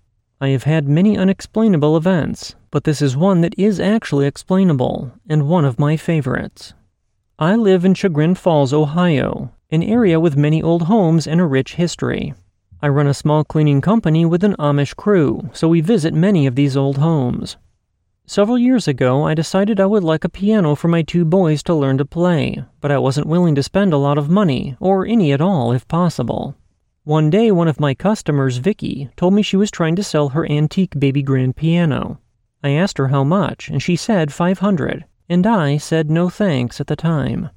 I 0.41 0.49
have 0.49 0.62
had 0.62 0.88
many 0.88 1.19
unexplainable 1.19 1.97
events, 1.97 2.55
but 2.71 2.85
this 2.85 3.03
is 3.03 3.17
one 3.17 3.41
that 3.41 3.59
is 3.59 3.81
actually 3.81 4.26
explainable, 4.26 5.12
and 5.29 5.49
one 5.49 5.64
of 5.64 5.79
my 5.79 5.97
favorites. 5.97 6.75
I 7.40 7.55
live 7.55 7.85
in 7.85 7.94
Chagrin 7.94 8.35
Falls, 8.35 8.73
Ohio, 8.73 9.52
an 9.70 9.85
area 9.85 10.19
with 10.19 10.37
many 10.37 10.61
old 10.61 10.82
homes 10.82 11.25
and 11.25 11.40
a 11.40 11.46
rich 11.46 11.76
history. 11.76 12.35
I 12.82 12.88
run 12.88 13.06
a 13.06 13.14
small 13.14 13.44
cleaning 13.44 13.81
company 13.81 14.25
with 14.25 14.43
an 14.43 14.56
Amish 14.58 14.96
crew, 14.96 15.49
so 15.52 15.69
we 15.69 15.81
visit 15.81 16.12
many 16.12 16.49
of 16.49 16.56
these 16.56 16.76
old 16.76 16.99
homes. 16.99 17.56
Several 18.26 18.58
years 18.58 18.88
ago, 18.88 19.23
I 19.23 19.35
decided 19.35 19.79
I 19.79 19.87
would 19.87 20.02
like 20.02 20.25
a 20.25 20.29
piano 20.29 20.75
for 20.75 20.88
my 20.88 21.02
two 21.02 21.25
boys 21.25 21.62
to 21.62 21.75
learn 21.76 21.96
to 21.99 22.05
play, 22.05 22.64
but 22.81 22.90
I 22.90 22.99
wasn't 22.99 23.29
willing 23.29 23.55
to 23.55 23.62
spend 23.62 23.93
a 23.93 23.99
lot 23.99 24.19
of 24.19 24.29
money, 24.29 24.76
or 24.81 25.06
any 25.06 25.31
at 25.31 25.40
all 25.40 25.70
if 25.70 25.87
possible. 25.87 26.56
One 27.05 27.31
day, 27.31 27.52
one 27.52 27.69
of 27.69 27.79
my 27.79 27.94
customers, 27.94 28.56
Vicky, 28.56 29.11
told 29.14 29.32
me 29.32 29.43
she 29.43 29.56
was 29.56 29.70
trying 29.70 29.94
to 29.94 30.02
sell 30.02 30.31
her 30.31 30.50
antique 30.50 30.99
baby 30.99 31.23
grand 31.23 31.55
piano. 31.55 32.19
I 32.64 32.70
asked 32.70 32.99
her 32.99 33.08
how 33.08 33.23
much, 33.23 33.69
and 33.69 33.81
she 33.81 33.94
said 33.94 34.32
500, 34.32 35.05
and 35.29 35.47
I 35.47 35.77
said 35.77 36.11
no 36.11 36.29
thanks 36.29 36.81
at 36.81 36.87
the 36.87 36.97
time. 36.97 37.51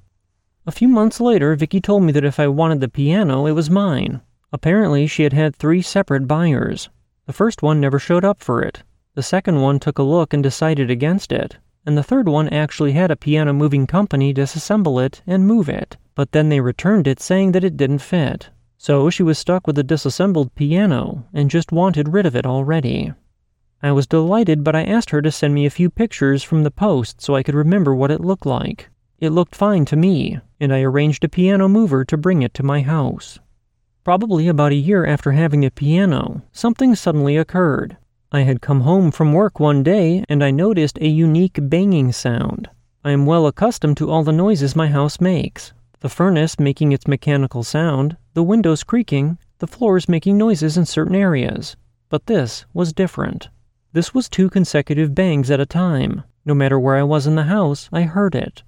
A 0.65 0.71
few 0.71 0.88
months 0.88 1.19
later, 1.19 1.56
Vicky 1.56 1.81
told 1.81 2.03
me 2.03 2.12
that 2.12 2.25
if 2.25 2.39
I 2.39 2.47
wanted 2.47 2.81
the 2.81 2.89
piano, 2.89 3.45
it 3.45 3.53
was 3.53 3.69
mine. 3.69 4.21
Apparently, 4.53 5.07
she 5.07 5.24
had 5.24 5.34
had 5.34 5.55
three 5.55 5.81
separate 5.81 6.27
buyers. 6.27 6.89
The 7.25 7.34
first 7.34 7.62
one 7.62 7.79
never 7.79 8.00
showed 8.00 8.25
up 8.25 8.41
for 8.41 8.62
it, 8.62 8.84
the 9.13 9.24
second 9.24 9.60
one 9.60 9.77
took 9.77 10.00
a 10.00 10.03
look 10.03 10.34
and 10.34 10.41
decided 10.41 10.89
against 10.89 11.34
it, 11.34 11.57
and 11.86 11.98
the 11.98 12.03
third 12.03 12.29
one 12.29 12.48
actually 12.48 12.93
had 12.93 13.12
a 13.12 13.17
piano 13.17 13.51
moving 13.51 13.86
company 13.86 14.34
disassemble 14.34 15.03
it 15.03 15.22
and 15.27 15.45
move 15.45 15.67
it, 15.67 15.98
but 16.15 16.31
then 16.31 16.48
they 16.48 16.62
returned 16.62 17.07
it 17.07 17.19
saying 17.19 17.51
that 17.51 17.63
it 17.65 17.75
didn't 17.75 18.00
fit. 18.00 18.50
So 18.77 19.10
she 19.10 19.22
was 19.22 19.38
stuck 19.38 19.67
with 19.67 19.77
a 19.77 19.84
disassembled 19.84 20.55
piano 20.55 21.25
and 21.34 21.50
just 21.50 21.74
wanted 21.74 22.13
rid 22.13 22.25
of 22.25 22.38
it 22.38 22.45
already. 22.45 23.12
I 23.83 23.91
was 23.91 24.05
delighted, 24.05 24.63
but 24.63 24.75
I 24.75 24.83
asked 24.83 25.09
her 25.09 25.21
to 25.21 25.31
send 25.31 25.55
me 25.55 25.65
a 25.65 25.71
few 25.71 25.89
pictures 25.89 26.43
from 26.43 26.63
the 26.63 26.69
post 26.69 27.19
so 27.19 27.35
I 27.35 27.41
could 27.41 27.55
remember 27.55 27.95
what 27.95 28.11
it 28.11 28.21
looked 28.21 28.45
like. 28.45 28.89
It 29.19 29.31
looked 29.31 29.55
fine 29.55 29.85
to 29.85 29.95
me, 29.95 30.39
and 30.59 30.71
I 30.71 30.81
arranged 30.81 31.23
a 31.23 31.29
piano 31.29 31.67
mover 31.67 32.05
to 32.05 32.17
bring 32.17 32.43
it 32.43 32.53
to 32.55 32.63
my 32.63 32.81
house. 32.81 33.39
Probably 34.03 34.47
about 34.47 34.71
a 34.71 34.75
year 34.75 35.05
after 35.05 35.31
having 35.31 35.61
the 35.61 35.71
piano, 35.71 36.43
something 36.51 36.95
suddenly 36.95 37.38
occurred. 37.38 37.97
I 38.31 38.41
had 38.41 38.61
come 38.61 38.81
home 38.81 39.11
from 39.11 39.33
work 39.33 39.59
one 39.59 39.83
day 39.83 40.23
and 40.29 40.43
I 40.43 40.51
noticed 40.51 40.97
a 41.00 41.07
unique 41.07 41.57
banging 41.61 42.11
sound. 42.11 42.69
I 43.03 43.11
am 43.11 43.25
well 43.25 43.47
accustomed 43.47 43.97
to 43.97 44.09
all 44.09 44.23
the 44.23 44.31
noises 44.31 44.75
my 44.75 44.88
house 44.88 45.19
makes 45.19 45.73
the 46.01 46.09
furnace 46.09 46.59
making 46.59 46.91
its 46.91 47.07
mechanical 47.07 47.61
sound, 47.63 48.17
the 48.33 48.43
windows 48.43 48.83
creaking, 48.83 49.38
the 49.59 49.67
floors 49.67 50.09
making 50.09 50.38
noises 50.38 50.77
in 50.77 50.85
certain 50.85 51.15
areas. 51.15 51.75
But 52.09 52.25
this 52.25 52.65
was 52.73 52.91
different. 52.93 53.50
This 53.93 54.13
was 54.13 54.29
two 54.29 54.50
consecutive 54.50 55.13
bangs 55.13 55.51
at 55.51 55.60
a 55.60 55.65
time. 55.65 56.24
No 56.45 56.53
matter 56.53 56.79
where 56.79 56.95
I 56.95 57.03
was 57.03 57.27
in 57.27 57.36
the 57.36 57.43
house, 57.43 57.89
I 57.91 58.03
heard 58.03 58.36
it. 58.36 58.63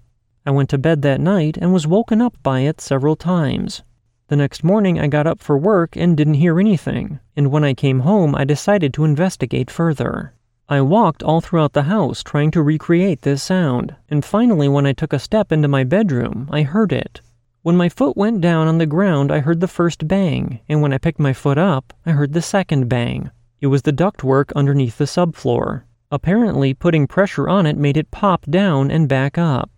I 0.46 0.52
went 0.52 0.70
to 0.72 0.78
bed 0.78 1.02
that 1.04 1.22
night 1.22 1.58
and 1.58 1.72
was 1.72 1.88
woken 1.88 2.22
up 2.22 2.36
by 2.44 2.62
it 2.62 2.82
several 2.82 3.16
times. 3.16 3.84
The 4.28 4.36
next 4.36 4.66
morning, 4.66 5.00
I 5.00 5.08
got 5.08 5.26
up 5.26 5.40
for 5.40 5.58
work 5.58 5.96
and 5.96 6.18
didn't 6.18 6.34
hear 6.34 6.60
anything, 6.60 7.22
and 7.38 7.52
when 7.52 7.64
I 7.64 7.74
came 7.74 8.02
home, 8.02 8.36
I 8.36 8.44
decided 8.44 8.94
to 8.94 9.06
investigate 9.06 9.72
further. 9.72 10.34
I 10.68 10.82
walked 10.82 11.24
all 11.24 11.40
throughout 11.40 11.72
the 11.72 11.84
house 11.84 12.22
trying 12.22 12.52
to 12.52 12.62
recreate 12.62 13.22
this 13.22 13.42
sound, 13.42 13.96
and 14.10 14.26
finally, 14.26 14.68
when 14.68 14.86
I 14.86 14.92
took 14.92 15.14
a 15.14 15.20
step 15.20 15.54
into 15.54 15.70
my 15.70 15.86
bedroom, 15.86 16.50
I 16.52 16.64
heard 16.64 16.92
it. 16.92 17.22
When 17.62 17.78
my 17.78 17.88
foot 17.88 18.18
went 18.18 18.42
down 18.42 18.68
on 18.68 18.78
the 18.78 18.86
ground, 18.86 19.32
I 19.32 19.40
heard 19.40 19.62
the 19.62 19.70
first 19.70 20.06
bang, 20.06 20.60
and 20.68 20.82
when 20.82 20.92
I 20.92 20.98
picked 20.98 21.20
my 21.20 21.32
foot 21.32 21.58
up, 21.58 21.94
I 22.06 22.12
heard 22.12 22.34
the 22.34 22.42
second 22.42 22.90
bang. 22.90 23.32
It 23.64 23.68
was 23.68 23.84
the 23.84 23.94
ductwork 23.94 24.52
underneath 24.58 24.98
the 24.98 25.06
subfloor. 25.06 25.84
Apparently, 26.12 26.74
putting 26.74 27.08
pressure 27.08 27.48
on 27.48 27.66
it 27.66 27.78
made 27.78 27.96
it 27.96 28.12
pop 28.12 28.46
down 28.48 28.92
and 28.92 29.08
back 29.08 29.38
up. 29.38 29.72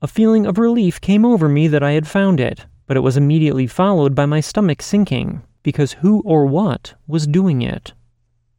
A 0.00 0.08
feeling 0.08 0.46
of 0.46 0.56
relief 0.56 1.02
came 1.02 1.22
over 1.22 1.46
me 1.46 1.68
that 1.68 1.82
I 1.82 1.92
had 1.92 2.06
found 2.06 2.40
it, 2.40 2.64
but 2.86 2.96
it 2.96 3.00
was 3.00 3.18
immediately 3.18 3.66
followed 3.66 4.14
by 4.14 4.24
my 4.24 4.40
stomach 4.40 4.80
sinking, 4.80 5.42
because 5.62 6.00
who 6.00 6.22
or 6.24 6.46
what 6.46 6.94
was 7.06 7.26
doing 7.26 7.60
it? 7.60 7.92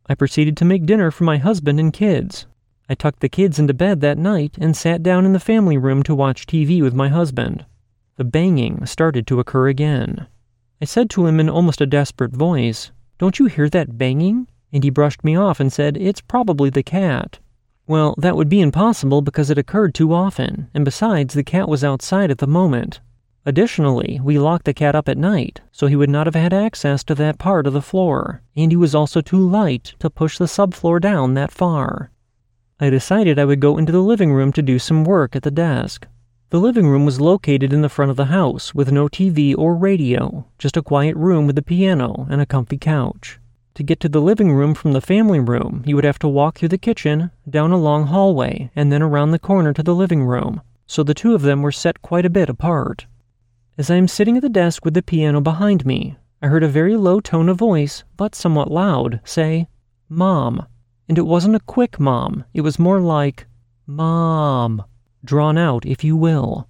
I 0.07 0.13
proceeded 0.13 0.55
to 0.57 0.65
make 0.65 0.85
dinner 0.85 1.09
for 1.09 1.23
my 1.23 1.37
husband 1.37 1.79
and 1.79 1.91
kids. 1.91 2.45
I 2.87 2.93
tucked 2.93 3.21
the 3.21 3.29
kids 3.29 3.57
into 3.57 3.73
bed 3.73 4.01
that 4.01 4.19
night 4.19 4.59
and 4.61 4.77
sat 4.77 5.01
down 5.01 5.25
in 5.25 5.33
the 5.33 5.39
family 5.39 5.79
room 5.79 6.03
to 6.03 6.13
watch 6.13 6.45
TV 6.45 6.83
with 6.83 6.93
my 6.93 7.09
husband. 7.09 7.65
The 8.17 8.25
banging 8.25 8.85
started 8.85 9.25
to 9.25 9.39
occur 9.39 9.69
again. 9.69 10.27
I 10.79 10.85
said 10.85 11.09
to 11.09 11.25
him 11.25 11.39
in 11.39 11.49
almost 11.49 11.81
a 11.81 11.87
desperate 11.87 12.35
voice, 12.35 12.91
Don't 13.17 13.39
you 13.39 13.47
hear 13.47 13.69
that 13.69 13.97
banging? 13.97 14.47
And 14.73 14.83
he 14.83 14.89
brushed 14.89 15.23
me 15.23 15.35
off 15.35 15.59
and 15.59 15.71
said, 15.71 15.97
It's 15.97 16.21
probably 16.21 16.69
the 16.69 16.83
cat. 16.83 17.39
Well, 17.87 18.15
that 18.17 18.35
would 18.35 18.49
be 18.49 18.59
impossible 18.59 19.21
because 19.21 19.49
it 19.49 19.57
occurred 19.57 19.93
too 19.93 20.13
often, 20.13 20.69
and 20.73 20.83
besides, 20.83 21.33
the 21.33 21.43
cat 21.43 21.69
was 21.69 21.83
outside 21.83 22.29
at 22.29 22.39
the 22.39 22.47
moment. 22.47 22.99
Additionally, 23.45 24.19
we 24.21 24.37
locked 24.37 24.65
the 24.65 24.73
cat 24.73 24.93
up 24.93 25.07
at 25.07 25.17
night, 25.17 25.61
so 25.71 25.87
he 25.87 25.95
would 25.95 26.09
not 26.09 26.27
have 26.27 26.35
had 26.35 26.51
access 26.51 27.01
to 27.05 27.15
that 27.15 27.39
part 27.39 27.65
of 27.65 27.71
the 27.71 27.81
floor, 27.81 28.41
and 28.57 28.73
he 28.73 28.75
was 28.75 28.93
also 28.93 29.21
too 29.21 29.39
light 29.39 29.93
to 29.99 30.09
push 30.09 30.37
the 30.37 30.45
subfloor 30.45 30.99
down 30.99 31.33
that 31.33 31.49
far. 31.49 32.11
I 32.77 32.89
decided 32.89 33.39
I 33.39 33.45
would 33.45 33.61
go 33.61 33.77
into 33.77 33.93
the 33.93 34.03
living 34.03 34.33
room 34.33 34.51
to 34.51 34.61
do 34.61 34.77
some 34.79 35.05
work 35.05 35.33
at 35.33 35.43
the 35.43 35.49
desk. 35.49 36.07
The 36.49 36.59
living 36.59 36.87
room 36.87 37.05
was 37.05 37.21
located 37.21 37.71
in 37.71 37.81
the 37.81 37.89
front 37.89 38.11
of 38.11 38.17
the 38.17 38.25
house 38.25 38.75
with 38.75 38.91
no 38.91 39.07
TV 39.07 39.57
or 39.57 39.75
radio, 39.75 40.45
just 40.59 40.75
a 40.75 40.83
quiet 40.83 41.15
room 41.15 41.47
with 41.47 41.57
a 41.57 41.63
piano 41.63 42.27
and 42.29 42.41
a 42.41 42.45
comfy 42.45 42.77
couch. 42.77 43.39
To 43.77 43.83
get 43.83 43.99
to 43.99 44.09
the 44.09 44.19
living 44.19 44.51
room 44.51 44.73
from 44.73 44.93
the 44.93 45.01
family 45.01 45.39
room, 45.39 45.83
you 45.85 45.93
would 45.95 46.03
have 46.03 46.17
to 46.19 46.27
walk 46.27 46.57
through 46.57 46.69
the 46.69 46.79
kitchen, 46.79 47.29
down 47.47 47.71
a 47.71 47.77
long 47.77 48.07
hallway, 48.07 48.71
and 48.75 48.91
then 48.91 49.03
around 49.03 49.29
the 49.29 49.37
corner 49.37 49.71
to 49.71 49.83
the 49.83 49.93
living 49.93 50.23
room, 50.23 50.63
so 50.87 51.03
the 51.03 51.13
two 51.13 51.35
of 51.35 51.43
them 51.43 51.61
were 51.61 51.71
set 51.71 52.01
quite 52.01 52.25
a 52.25 52.29
bit 52.31 52.49
apart. 52.49 53.05
As 53.77 53.91
I 53.91 53.97
am 53.97 54.07
sitting 54.07 54.35
at 54.35 54.41
the 54.41 54.49
desk 54.49 54.83
with 54.83 54.95
the 54.95 55.03
piano 55.03 55.41
behind 55.41 55.85
me, 55.85 56.17
I 56.41 56.47
heard 56.47 56.63
a 56.63 56.67
very 56.67 56.95
low 56.95 57.19
tone 57.19 57.49
of 57.49 57.57
voice, 57.57 58.03
but 58.15 58.33
somewhat 58.33 58.71
loud, 58.71 59.21
say, 59.23 59.67
Mom. 60.09 60.65
And 61.07 61.19
it 61.19 61.27
wasn't 61.27 61.55
a 61.55 61.59
quick 61.59 61.99
mom, 61.99 62.45
it 62.55 62.61
was 62.61 62.79
more 62.79 62.99
like, 62.99 63.45
Mom, 63.85 64.85
drawn 65.23 65.55
out, 65.55 65.85
if 65.85 66.03
you 66.03 66.15
will. 66.15 66.67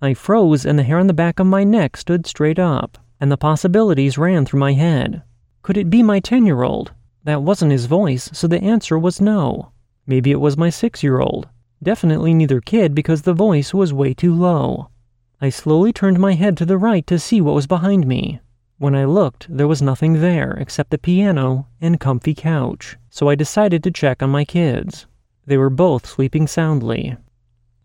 I 0.00 0.12
froze, 0.12 0.66
and 0.66 0.76
the 0.76 0.82
hair 0.82 0.98
on 0.98 1.06
the 1.06 1.14
back 1.14 1.38
of 1.38 1.46
my 1.46 1.62
neck 1.62 1.96
stood 1.96 2.26
straight 2.26 2.58
up, 2.58 2.98
and 3.20 3.30
the 3.30 3.36
possibilities 3.36 4.18
ran 4.18 4.44
through 4.44 4.58
my 4.58 4.72
head. 4.72 5.22
Could 5.62 5.76
it 5.76 5.90
be 5.90 6.02
my 6.02 6.18
10 6.18 6.44
year 6.44 6.62
old? 6.62 6.92
That 7.22 7.42
wasn't 7.42 7.70
his 7.70 7.86
voice, 7.86 8.28
so 8.32 8.48
the 8.48 8.60
answer 8.60 8.98
was 8.98 9.20
no. 9.20 9.70
Maybe 10.06 10.32
it 10.32 10.40
was 10.40 10.56
my 10.56 10.70
6 10.70 11.02
year 11.04 11.20
old. 11.20 11.48
Definitely 11.80 12.34
neither 12.34 12.60
kid 12.60 12.94
because 12.94 13.22
the 13.22 13.32
voice 13.32 13.72
was 13.72 13.92
way 13.92 14.12
too 14.12 14.34
low. 14.34 14.88
I 15.40 15.50
slowly 15.50 15.92
turned 15.92 16.18
my 16.18 16.34
head 16.34 16.56
to 16.56 16.66
the 16.66 16.78
right 16.78 17.06
to 17.06 17.18
see 17.18 17.40
what 17.40 17.54
was 17.54 17.68
behind 17.68 18.06
me. 18.08 18.40
When 18.78 18.96
I 18.96 19.04
looked, 19.04 19.46
there 19.48 19.68
was 19.68 19.80
nothing 19.80 20.20
there 20.20 20.50
except 20.52 20.90
the 20.90 20.98
piano 20.98 21.68
and 21.80 22.00
comfy 22.00 22.34
couch, 22.34 22.96
so 23.08 23.28
I 23.28 23.36
decided 23.36 23.84
to 23.84 23.92
check 23.92 24.20
on 24.20 24.30
my 24.30 24.44
kids. 24.44 25.06
They 25.46 25.56
were 25.56 25.70
both 25.70 26.06
sleeping 26.06 26.48
soundly. 26.48 27.16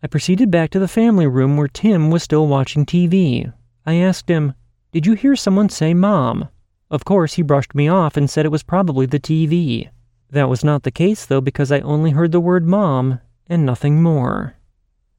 I 0.02 0.08
proceeded 0.08 0.50
back 0.50 0.70
to 0.70 0.80
the 0.80 0.88
family 0.88 1.28
room 1.28 1.56
where 1.56 1.68
Tim 1.68 2.10
was 2.10 2.24
still 2.24 2.48
watching 2.48 2.84
TV. 2.84 3.52
I 3.86 3.94
asked 3.94 4.28
him, 4.28 4.54
Did 4.90 5.06
you 5.06 5.14
hear 5.14 5.36
someone 5.36 5.68
say 5.68 5.94
mom? 5.94 6.48
Of 6.90 7.04
course, 7.04 7.34
he 7.34 7.42
brushed 7.42 7.74
me 7.74 7.86
off 7.86 8.16
and 8.16 8.30
said 8.30 8.46
it 8.46 8.52
was 8.52 8.62
probably 8.62 9.04
the 9.04 9.20
TV. 9.20 9.90
That 10.30 10.48
was 10.48 10.64
not 10.64 10.84
the 10.84 10.90
case, 10.90 11.26
though, 11.26 11.40
because 11.40 11.70
I 11.70 11.80
only 11.80 12.12
heard 12.12 12.32
the 12.32 12.40
word 12.40 12.66
mom 12.66 13.20
and 13.46 13.66
nothing 13.66 14.02
more. 14.02 14.54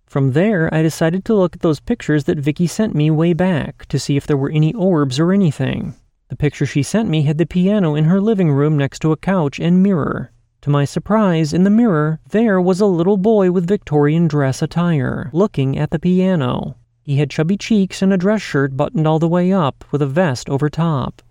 From 0.06 0.32
there, 0.32 0.74
I 0.74 0.82
decided 0.82 1.24
to 1.26 1.36
look 1.36 1.56
at 1.56 1.62
those 1.62 1.80
pictures 1.80 2.24
that 2.24 2.40
Vicky 2.40 2.66
sent 2.66 2.96
me 2.96 3.12
way 3.12 3.34
back 3.34 3.86
to 3.88 4.00
see 4.00 4.18
if 4.18 4.26
there 4.26 4.38
were 4.38 4.50
any 4.50 4.74
orbs 4.74 5.20
or 5.20 5.32
anything. 5.32 5.94
The 6.30 6.36
picture 6.36 6.66
she 6.66 6.82
sent 6.82 7.10
me 7.10 7.22
had 7.24 7.38
the 7.38 7.46
piano 7.46 7.94
in 7.94 8.06
her 8.06 8.20
living 8.20 8.52
room 8.52 8.76
next 8.76 9.00
to 9.00 9.12
a 9.12 9.18
couch 9.18 9.60
and 9.60 9.84
mirror. 9.84 10.32
To 10.62 10.72
my 10.72 10.86
surprise, 10.86 11.54
in 11.54 11.64
the 11.64 11.70
mirror, 11.70 12.20
there 12.30 12.60
was 12.60 12.82
a 12.82 12.88
little 12.88 13.18
boy 13.18 13.52
with 13.52 13.68
Victorian 13.68 14.28
dress 14.28 14.64
attire, 14.64 15.30
looking 15.32 15.78
at 15.78 15.92
the 15.92 16.00
piano. 16.00 16.76
He 17.04 17.18
had 17.18 17.30
chubby 17.30 17.58
cheeks 17.58 18.02
and 18.02 18.12
a 18.12 18.18
dress 18.18 18.42
shirt 18.42 18.76
buttoned 18.76 19.08
all 19.08 19.20
the 19.20 19.28
way 19.28 19.54
up, 19.54 19.86
with 19.92 20.02
a 20.02 20.08
vest 20.08 20.50
over 20.50 20.70
top. 20.70 21.22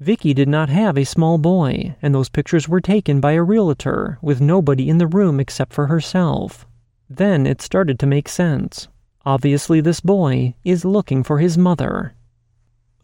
Vicky 0.00 0.34
did 0.34 0.48
not 0.48 0.68
have 0.68 0.98
a 0.98 1.04
small 1.04 1.38
boy, 1.38 1.94
and 2.02 2.14
those 2.14 2.28
pictures 2.28 2.68
were 2.68 2.80
taken 2.80 3.20
by 3.20 3.32
a 3.32 3.42
realtor 3.42 4.18
with 4.20 4.40
nobody 4.40 4.88
in 4.88 4.98
the 4.98 5.06
room 5.06 5.38
except 5.38 5.72
for 5.72 5.86
herself. 5.86 6.66
Then 7.08 7.46
it 7.46 7.62
started 7.62 7.98
to 8.00 8.06
make 8.06 8.28
sense. 8.28 8.88
Obviously, 9.24 9.80
this 9.80 10.00
boy 10.00 10.54
is 10.64 10.84
looking 10.84 11.22
for 11.22 11.38
his 11.38 11.56
mother. 11.56 12.14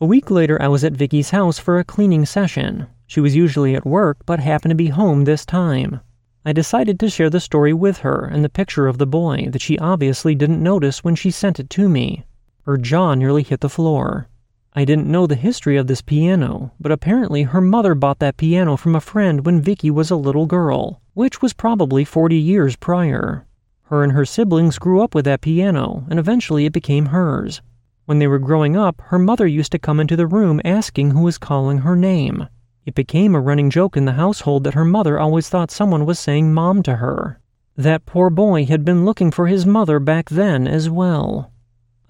A 0.01 0.07
week 0.07 0.31
later, 0.31 0.61
I 0.61 0.69
was 0.69 0.83
at 0.83 0.95
Vicky's 0.95 1.31
house 1.31 1.59
for 1.59 1.79
a 1.79 1.85
cleaning 1.85 2.27
session. 2.27 2.87
She 3.07 3.21
was 3.21 3.37
usually 3.37 3.77
at 3.77 3.87
work, 3.87 4.19
but 4.27 4.41
happened 4.41 4.71
to 4.71 4.75
be 4.75 4.89
home 4.89 5.25
this 5.25 5.45
time. 5.47 6.01
I 6.43 6.53
decided 6.55 6.99
to 7.01 7.11
share 7.11 7.29
the 7.29 7.39
story 7.39 7.75
with 7.75 7.99
her 7.99 8.25
and 8.25 8.43
the 8.43 8.49
picture 8.49 8.87
of 8.87 8.97
the 8.97 9.07
boy 9.07 9.49
that 9.53 9.61
she 9.61 9.79
obviously 9.79 10.35
didn't 10.35 10.63
notice 10.63 11.05
when 11.05 11.15
she 11.15 11.31
sent 11.31 11.61
it 11.61 11.69
to 11.71 11.89
me. 11.89 12.25
Her 12.65 12.79
jaw 12.79 13.15
nearly 13.15 13.43
hit 13.43 13.61
the 13.61 13.69
floor. 13.69 14.27
I 14.73 14.85
didn't 14.85 15.11
know 15.11 15.27
the 15.27 15.35
history 15.35 15.77
of 15.77 15.89
this 15.89 16.01
piano, 16.01 16.71
but 16.79 16.93
apparently 16.93 17.43
her 17.43 17.61
mother 17.61 17.97
bought 17.97 18.21
that 18.21 18.37
piano 18.37 18.77
from 18.77 18.95
a 18.95 19.01
friend 19.01 19.45
when 19.45 19.61
Vicky 19.61 19.91
was 19.91 20.13
a 20.13 20.17
little 20.17 20.47
girl, 20.47 21.01
which 21.15 21.43
was 21.43 21.53
probably 21.53 22.05
40 22.05 22.37
years 22.37 22.77
prior. 22.77 23.47
Her 23.85 24.05
and 24.05 24.13
her 24.13 24.25
siblings 24.25 24.79
grew 24.79 25.03
up 25.03 25.13
with 25.13 25.25
that 25.25 25.41
piano, 25.41 26.05
and 26.09 26.21
eventually 26.21 26.67
it 26.67 26.73
became 26.73 27.07
hers. 27.07 27.61
When 28.07 28.21
they 28.21 28.29
were 28.29 28.39
growing 28.39 28.77
up, 28.77 29.03
her 29.07 29.19
mother 29.19 29.47
used 29.47 29.73
to 29.73 29.79
come 29.81 29.99
into 29.99 30.15
the 30.15 30.29
room 30.29 30.61
asking 30.65 31.11
who 31.11 31.23
was 31.23 31.37
calling 31.37 31.79
her 31.79 31.97
name. 31.97 32.47
It 32.87 32.95
became 32.95 33.35
a 33.35 33.41
running 33.41 33.71
joke 33.71 33.97
in 33.97 34.05
the 34.05 34.13
household 34.13 34.63
that 34.65 34.75
her 34.75 34.85
mother 34.85 35.19
always 35.19 35.49
thought 35.49 35.73
someone 35.73 36.07
was 36.07 36.21
saying 36.21 36.55
mom 36.55 36.85
to 36.85 36.97
her. 36.97 37.41
That 37.77 38.07
poor 38.07 38.31
boy 38.31 38.67
had 38.67 38.85
been 38.85 39.05
looking 39.05 39.33
for 39.33 39.49
his 39.49 39.67
mother 39.67 39.99
back 39.99 40.31
then 40.31 40.69
as 40.69 40.89
well. 40.89 41.51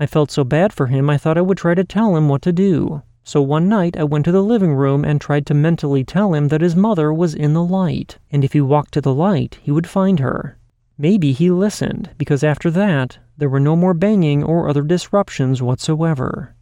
I 0.02 0.07
felt 0.07 0.30
so 0.30 0.45
bad 0.45 0.73
for 0.73 0.87
him, 0.87 1.11
I 1.11 1.19
thought 1.19 1.37
I 1.37 1.42
would 1.42 1.59
try 1.59 1.75
to 1.75 1.85
tell 1.85 2.16
him 2.16 2.30
what 2.30 2.40
to 2.42 2.52
do. 2.52 3.02
So 3.23 3.42
one 3.42 3.69
night 3.69 3.99
I 3.99 4.04
went 4.04 4.25
to 4.25 4.33
the 4.33 4.42
living 4.42 4.73
room 4.73 5.04
and 5.04 5.21
tried 5.21 5.45
to 5.47 5.54
mentally 5.54 6.04
tell 6.04 6.33
him 6.33 6.49
that 6.49 6.62
his 6.62 6.75
mother 6.75 7.12
was 7.12 7.35
in 7.35 7.52
the 7.52 7.62
light, 7.62 8.16
and 8.30 8.42
if 8.42 8.54
he 8.54 8.62
walked 8.62 8.95
to 8.95 9.02
the 9.02 9.12
light, 9.12 9.59
he 9.62 9.71
would 9.71 9.87
find 9.87 10.19
her. 10.19 10.57
Maybe 10.97 11.33
he 11.33 11.50
listened, 11.50 12.09
because 12.16 12.42
after 12.42 12.71
that, 12.71 13.19
there 13.37 13.50
were 13.50 13.61
no 13.61 13.76
more 13.76 13.92
banging 13.92 14.42
or 14.42 14.71
other 14.71 14.80
disruptions 14.80 15.61
whatsoever. 15.61 16.54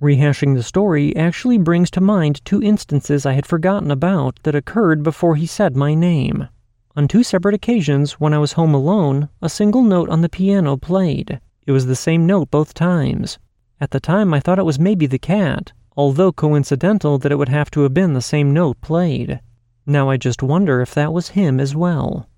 Rehashing 0.00 0.56
the 0.56 0.62
story 0.62 1.14
actually 1.14 1.58
brings 1.58 1.90
to 1.90 2.00
mind 2.00 2.42
two 2.46 2.62
instances 2.62 3.26
I 3.26 3.34
had 3.34 3.44
forgotten 3.44 3.90
about 3.90 4.40
that 4.44 4.54
occurred 4.54 5.02
before 5.02 5.36
he 5.36 5.44
said 5.44 5.76
my 5.76 5.92
name. 5.92 6.48
On 6.96 7.06
two 7.06 7.24
separate 7.24 7.54
occasions, 7.54 8.12
when 8.12 8.32
I 8.32 8.38
was 8.38 8.54
home 8.54 8.72
alone, 8.72 9.28
a 9.42 9.50
single 9.50 9.82
note 9.82 10.08
on 10.08 10.22
the 10.22 10.30
piano 10.30 10.78
played, 10.78 11.40
it 11.66 11.72
was 11.72 11.86
the 11.86 11.96
same 11.96 12.26
note 12.26 12.50
both 12.50 12.74
times. 12.74 13.38
At 13.80 13.90
the 13.90 14.00
time, 14.00 14.34
I 14.34 14.40
thought 14.40 14.58
it 14.58 14.64
was 14.64 14.78
maybe 14.78 15.06
the 15.06 15.18
cat, 15.18 15.72
although 15.96 16.32
coincidental 16.32 17.18
that 17.18 17.32
it 17.32 17.36
would 17.36 17.48
have 17.48 17.70
to 17.72 17.82
have 17.82 17.94
been 17.94 18.14
the 18.14 18.22
same 18.22 18.52
note 18.52 18.80
played. 18.80 19.40
Now 19.86 20.10
I 20.10 20.16
just 20.16 20.42
wonder 20.42 20.80
if 20.80 20.94
that 20.94 21.12
was 21.12 21.30
him 21.30 21.58
as 21.58 21.74
well. 21.74 22.28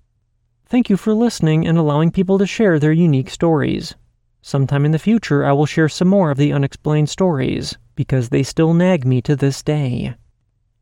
Thank 0.65 0.89
you 0.89 0.97
for 0.97 1.13
listening 1.13 1.67
and 1.67 1.77
allowing 1.77 2.11
people 2.11 2.37
to 2.37 2.47
share 2.47 2.79
their 2.79 2.91
unique 2.91 3.29
stories. 3.29 3.95
Sometime 4.41 4.85
in 4.85 4.91
the 4.91 4.99
future, 4.99 5.45
I 5.45 5.53
will 5.53 5.65
share 5.65 5.87
some 5.87 6.07
more 6.07 6.31
of 6.31 6.37
the 6.37 6.51
unexplained 6.51 7.09
stories, 7.09 7.77
because 7.95 8.29
they 8.29 8.43
still 8.43 8.73
nag 8.73 9.05
me 9.05 9.21
to 9.21 9.35
this 9.35 9.61
day. 9.63 10.15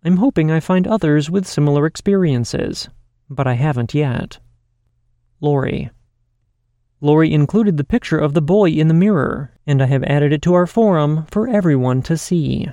I'm 0.03 0.17
hoping 0.17 0.49
I 0.49 0.59
find 0.59 0.87
others 0.87 1.29
with 1.29 1.47
similar 1.47 1.85
experiences, 1.85 2.89
but 3.29 3.45
I 3.45 3.53
haven't 3.53 3.93
yet. 3.93 4.39
Lori. 5.41 5.91
Lori 7.03 7.33
included 7.33 7.77
the 7.77 7.83
picture 7.83 8.19
of 8.19 8.35
the 8.35 8.41
boy 8.43 8.69
in 8.69 8.87
the 8.87 8.93
mirror, 8.93 9.51
and 9.65 9.81
I 9.81 9.87
have 9.87 10.03
added 10.03 10.31
it 10.31 10.43
to 10.43 10.53
our 10.53 10.67
forum 10.67 11.25
for 11.31 11.47
everyone 11.47 12.03
to 12.03 12.15
see. 12.15 12.69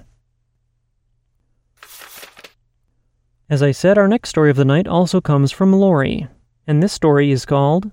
As 3.49 3.63
I 3.63 3.71
said, 3.71 3.97
our 3.97 4.07
next 4.07 4.29
story 4.29 4.51
of 4.51 4.57
the 4.57 4.67
night 4.67 4.87
also 4.87 5.23
comes 5.23 5.51
from 5.51 5.73
Lori, 5.73 6.29
and 6.67 6.83
this 6.83 6.93
story 6.93 7.31
is 7.31 7.47
called 7.47 7.91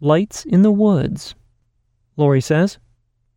Lights 0.00 0.46
in 0.46 0.62
the 0.62 0.72
Woods. 0.72 1.34
Lori 2.16 2.40
says, 2.40 2.78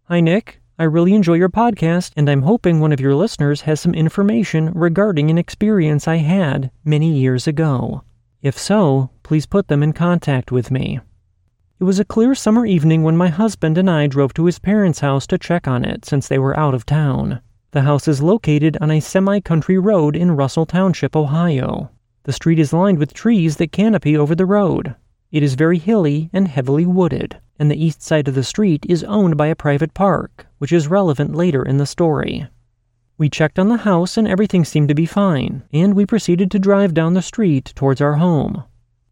Hi, 0.03 0.21
Nick. 0.21 0.61
I 0.79 0.83
really 0.83 1.15
enjoy 1.15 1.33
your 1.33 1.49
podcast, 1.49 2.11
and 2.15 2.29
I'm 2.29 2.43
hoping 2.43 2.79
one 2.79 2.93
of 2.93 3.01
your 3.01 3.15
listeners 3.15 3.61
has 3.61 3.81
some 3.81 3.93
information 3.93 4.71
regarding 4.73 5.29
an 5.29 5.37
experience 5.37 6.07
I 6.07 6.17
had 6.17 6.71
many 6.85 7.11
years 7.11 7.47
ago. 7.47 8.03
If 8.41 8.57
so, 8.57 9.09
please 9.23 9.45
put 9.47 9.67
them 9.67 9.83
in 9.83 9.91
contact 9.91 10.51
with 10.51 10.71
me. 10.71 11.01
It 11.79 11.83
was 11.83 11.99
a 11.99 12.05
clear 12.05 12.33
summer 12.33 12.65
evening 12.65 13.03
when 13.03 13.15
my 13.15 13.27
husband 13.27 13.77
and 13.77 13.87
I 13.87 14.07
drove 14.07 14.33
to 14.33 14.45
his 14.45 14.57
parents' 14.57 15.01
house 15.01 15.27
to 15.27 15.37
check 15.37 15.67
on 15.67 15.85
it 15.85 16.05
since 16.05 16.27
they 16.27 16.39
were 16.39 16.57
out 16.57 16.73
of 16.73 16.87
town. 16.87 17.39
The 17.69 17.83
house 17.83 18.07
is 18.07 18.19
located 18.19 18.79
on 18.81 18.89
a 18.89 18.99
semi 18.99 19.41
country 19.41 19.77
road 19.77 20.15
in 20.15 20.31
Russell 20.31 20.65
Township, 20.65 21.15
Ohio. 21.15 21.91
The 22.23 22.33
street 22.33 22.57
is 22.57 22.73
lined 22.73 22.97
with 22.97 23.13
trees 23.13 23.57
that 23.57 23.71
canopy 23.71 24.17
over 24.17 24.33
the 24.33 24.47
road. 24.47 24.95
It 25.31 25.43
is 25.43 25.53
very 25.53 25.77
hilly 25.77 26.31
and 26.33 26.47
heavily 26.47 26.87
wooded, 26.87 27.37
and 27.59 27.69
the 27.69 27.85
east 27.85 28.01
side 28.01 28.27
of 28.27 28.33
the 28.33 28.43
street 28.43 28.83
is 28.89 29.03
owned 29.03 29.37
by 29.37 29.45
a 29.45 29.55
private 29.55 29.93
park, 29.93 30.47
which 30.57 30.73
is 30.73 30.87
relevant 30.87 31.35
later 31.35 31.61
in 31.61 31.77
the 31.77 31.85
story. 31.85 32.47
We 33.19 33.29
checked 33.29 33.59
on 33.59 33.69
the 33.69 33.77
house 33.77 34.17
and 34.17 34.27
everything 34.27 34.65
seemed 34.65 34.87
to 34.87 34.95
be 34.95 35.05
fine, 35.05 35.61
and 35.71 35.93
we 35.93 36.07
proceeded 36.07 36.49
to 36.49 36.59
drive 36.59 36.95
down 36.95 37.13
the 37.13 37.21
street 37.21 37.71
towards 37.75 38.01
our 38.01 38.15
home. 38.15 38.63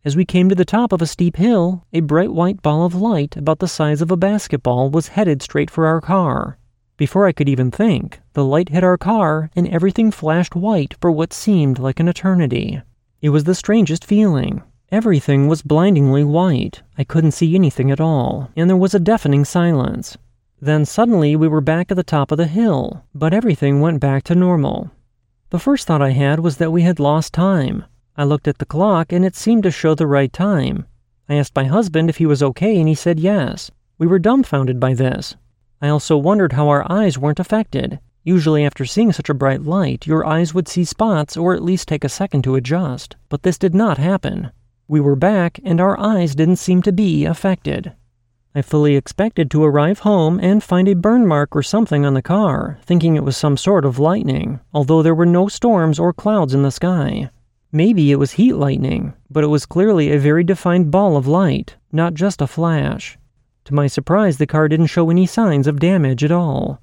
As 0.05 0.15
we 0.15 0.23
came 0.23 0.49
to 0.49 0.55
the 0.55 0.63
top 0.63 0.91
of 0.91 1.01
a 1.01 1.07
steep 1.07 1.35
hill, 1.37 1.83
a 1.91 2.01
bright 2.01 2.31
white 2.31 2.61
ball 2.61 2.85
of 2.85 2.93
light 2.93 3.35
about 3.35 3.57
the 3.57 3.67
size 3.67 4.03
of 4.03 4.11
a 4.11 4.15
basketball 4.15 4.91
was 4.91 5.07
headed 5.07 5.41
straight 5.41 5.71
for 5.71 5.87
our 5.87 5.99
car. 5.99 6.59
Before 6.95 7.25
I 7.25 7.31
could 7.31 7.49
even 7.49 7.71
think, 7.71 8.19
the 8.33 8.45
light 8.45 8.69
hit 8.69 8.83
our 8.83 8.99
car 8.99 9.49
and 9.55 9.67
everything 9.67 10.11
flashed 10.11 10.55
white 10.55 10.93
for 11.01 11.11
what 11.11 11.33
seemed 11.33 11.79
like 11.79 11.99
an 11.99 12.07
eternity. 12.07 12.83
It 13.23 13.29
was 13.29 13.45
the 13.45 13.55
strangest 13.55 14.05
feeling. 14.05 14.61
Everything 14.91 15.47
was 15.47 15.63
blindingly 15.63 16.23
white. 16.23 16.83
I 16.99 17.03
couldn't 17.03 17.31
see 17.31 17.55
anything 17.55 17.89
at 17.89 17.99
all, 17.99 18.51
and 18.55 18.69
there 18.69 18.77
was 18.77 18.93
a 18.93 18.99
deafening 18.99 19.43
silence. 19.43 20.19
Then 20.61 20.85
suddenly 20.85 21.35
we 21.35 21.47
were 21.47 21.61
back 21.61 21.89
at 21.89 21.97
the 21.97 22.03
top 22.03 22.31
of 22.31 22.37
the 22.37 22.45
hill, 22.45 23.03
but 23.15 23.33
everything 23.33 23.81
went 23.81 24.01
back 24.01 24.23
to 24.25 24.35
normal. 24.35 24.91
The 25.49 25.57
first 25.57 25.87
thought 25.87 26.03
I 26.03 26.11
had 26.11 26.41
was 26.41 26.57
that 26.57 26.71
we 26.71 26.83
had 26.83 26.99
lost 26.99 27.33
time. 27.33 27.85
I 28.17 28.23
looked 28.23 28.47
at 28.47 28.59
the 28.59 28.65
clock 28.65 29.11
and 29.11 29.25
it 29.25 29.35
seemed 29.35 29.63
to 29.63 29.71
show 29.71 29.93
the 29.93 30.07
right 30.07 30.31
time. 30.31 30.85
I 31.27 31.35
asked 31.35 31.55
my 31.55 31.65
husband 31.65 32.09
if 32.09 32.17
he 32.17 32.25
was 32.25 32.41
okay 32.41 32.79
and 32.79 32.87
he 32.87 32.95
said 32.95 33.19
yes. 33.19 33.71
We 33.97 34.07
were 34.07 34.19
dumbfounded 34.19 34.79
by 34.79 34.93
this. 34.93 35.35
I 35.81 35.89
also 35.89 36.15
wondered 36.15 36.53
how 36.53 36.69
our 36.69 36.89
eyes 36.89 37.17
weren't 37.17 37.39
affected. 37.39 37.99
Usually, 38.23 38.65
after 38.65 38.85
seeing 38.85 39.11
such 39.11 39.29
a 39.29 39.33
bright 39.33 39.63
light, 39.63 40.07
your 40.07 40.25
eyes 40.25 40.53
would 40.53 40.67
see 40.67 40.83
spots 40.83 41.35
or 41.35 41.53
at 41.53 41.61
least 41.61 41.87
take 41.87 42.03
a 42.03 42.09
second 42.09 42.43
to 42.43 42.55
adjust, 42.55 43.15
but 43.29 43.43
this 43.43 43.57
did 43.57 43.75
not 43.75 43.97
happen. 43.97 44.51
We 44.87 44.99
were 44.99 45.15
back, 45.15 45.59
and 45.63 45.81
our 45.81 45.99
eyes 45.99 46.35
didn't 46.35 46.55
seem 46.55 46.81
to 46.83 46.91
be 46.91 47.25
affected. 47.25 47.93
I 48.55 48.61
fully 48.61 48.95
expected 48.95 49.51
to 49.51 49.63
arrive 49.63 49.99
home 49.99 50.39
and 50.39 50.63
find 50.63 50.87
a 50.87 50.95
burn 50.95 51.27
mark 51.27 51.55
or 51.55 51.61
something 51.61 52.05
on 52.05 52.13
the 52.13 52.21
car, 52.21 52.79
thinking 52.83 53.15
it 53.15 53.23
was 53.23 53.35
some 53.35 53.57
sort 53.57 53.83
of 53.83 53.99
lightning, 53.99 54.61
although 54.73 55.03
there 55.03 55.13
were 55.13 55.25
no 55.25 55.47
storms 55.47 55.99
or 55.99 56.13
clouds 56.13 56.53
in 56.53 56.63
the 56.63 56.71
sky. 56.71 57.29
Maybe 57.75 58.13
it 58.13 58.19
was 58.19 58.31
heat 58.31 58.53
lightning, 58.53 59.15
but 59.29 59.43
it 59.43 59.47
was 59.47 59.65
clearly 59.65 60.09
a 60.09 60.17
very 60.17 60.45
defined 60.45 60.91
ball 60.91 61.17
of 61.17 61.27
light, 61.27 61.75
not 61.91 62.13
just 62.13 62.41
a 62.41 62.47
flash. 62.47 63.17
To 63.65 63.73
my 63.73 63.85
surprise, 63.87 64.37
the 64.37 64.47
car 64.47 64.69
didn't 64.69 64.85
show 64.85 65.09
any 65.09 65.25
signs 65.25 65.67
of 65.67 65.81
damage 65.81 66.23
at 66.23 66.31
all. 66.31 66.79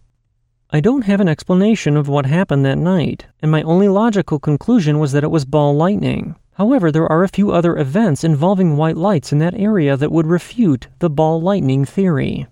I 0.69 0.81
don't 0.81 1.07
have 1.07 1.23
an 1.23 1.31
explanation 1.31 1.97
of 1.97 2.09
what 2.09 2.27
happened 2.27 2.67
that 2.67 2.77
night, 2.77 3.25
and 3.41 3.51
my 3.51 3.63
only 3.63 3.89
logical 3.89 4.39
conclusion 4.39 4.99
was 4.99 5.13
that 5.13 5.25
it 5.25 5.31
was 5.31 5.47
ball 5.47 5.75
lightning. 5.75 6.37
However, 6.57 6.93
there 6.93 7.11
are 7.11 7.25
a 7.25 7.37
few 7.37 7.53
other 7.53 7.79
events 7.79 8.23
involving 8.23 8.77
white 8.77 8.99
lights 8.99 9.33
in 9.33 9.39
that 9.39 9.55
area 9.55 9.97
that 9.97 10.13
would 10.13 10.27
refute 10.27 10.89
the 10.99 11.09
ball 11.09 11.41
lightning 11.41 11.87
theory. 11.87 12.49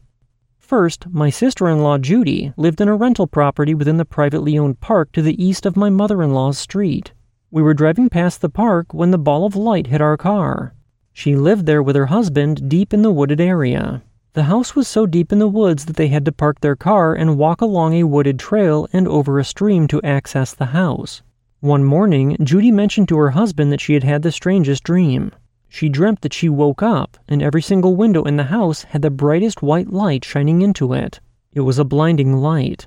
First, 0.59 1.07
my 1.11 1.29
sister 1.29 1.69
in 1.69 1.83
law 1.83 1.99
Judy 1.99 2.55
lived 2.57 2.81
in 2.81 2.89
a 2.89 2.97
rental 2.97 3.27
property 3.27 3.75
within 3.75 3.99
the 3.99 4.07
privately 4.07 4.59
owned 4.59 4.81
park 4.81 5.13
to 5.13 5.21
the 5.21 5.45
east 5.45 5.67
of 5.67 5.77
my 5.77 5.91
mother 5.91 6.23
in 6.23 6.33
law's 6.33 6.57
street. 6.57 7.13
We 7.53 7.63
were 7.63 7.75
driving 7.75 8.09
past 8.09 8.43
the 8.43 8.49
park 8.49 8.95
when 8.95 9.11
the 9.11 9.19
ball 9.19 9.45
of 9.45 9.57
light 9.57 9.89
hit 9.89 10.01
our 10.01 10.17
car. 10.17 10.73
She 11.13 11.35
lived 11.35 11.67
there 11.67 11.83
with 11.83 11.97
her 11.97 12.07
husband 12.07 12.69
deep 12.69 12.95
in 12.95 13.03
the 13.03 13.11
wooded 13.11 13.41
area. 13.41 14.03
The 14.35 14.45
house 14.45 14.77
was 14.77 14.87
so 14.87 15.05
deep 15.05 15.33
in 15.33 15.41
the 15.41 15.49
woods 15.49 15.87
that 15.87 15.97
they 15.97 16.07
had 16.07 16.25
to 16.27 16.33
park 16.33 16.61
their 16.61 16.77
car 16.77 17.13
and 17.13 17.37
walk 17.37 17.61
along 17.61 17.95
a 17.95 18.05
wooded 18.05 18.39
trail 18.39 18.87
and 18.93 19.09
over 19.09 19.37
a 19.37 19.45
stream 19.45 19.89
to 19.89 20.01
access 20.03 20.55
the 20.55 20.67
house. 20.67 21.23
One 21.59 21.83
morning, 21.83 22.37
Judy 22.41 22.71
mentioned 22.71 23.09
to 23.09 23.19
her 23.19 23.31
husband 23.31 23.73
that 23.73 23.81
she 23.81 23.95
had 23.95 24.05
had 24.05 24.23
the 24.23 24.31
strangest 24.31 24.85
dream. 24.85 25.33
She 25.69 25.89
dreamt 25.89 26.21
that 26.21 26.33
she 26.33 26.49
woke 26.49 26.85
up, 26.85 27.19
and 27.29 27.43
every 27.43 27.63
single 27.63 27.97
window 27.97 28.23
in 28.23 28.37
the 28.37 28.45
house 28.45 28.85
had 28.85 29.03
the 29.03 29.11
brightest 29.11 29.61
white 29.61 29.93
light 29.93 30.25
shining 30.25 30.63
into 30.63 30.93
it. 30.93 31.19
It 31.53 31.63
was 31.63 31.81
a 31.81 31.85
blinding 31.85 32.37
light. 32.37 32.87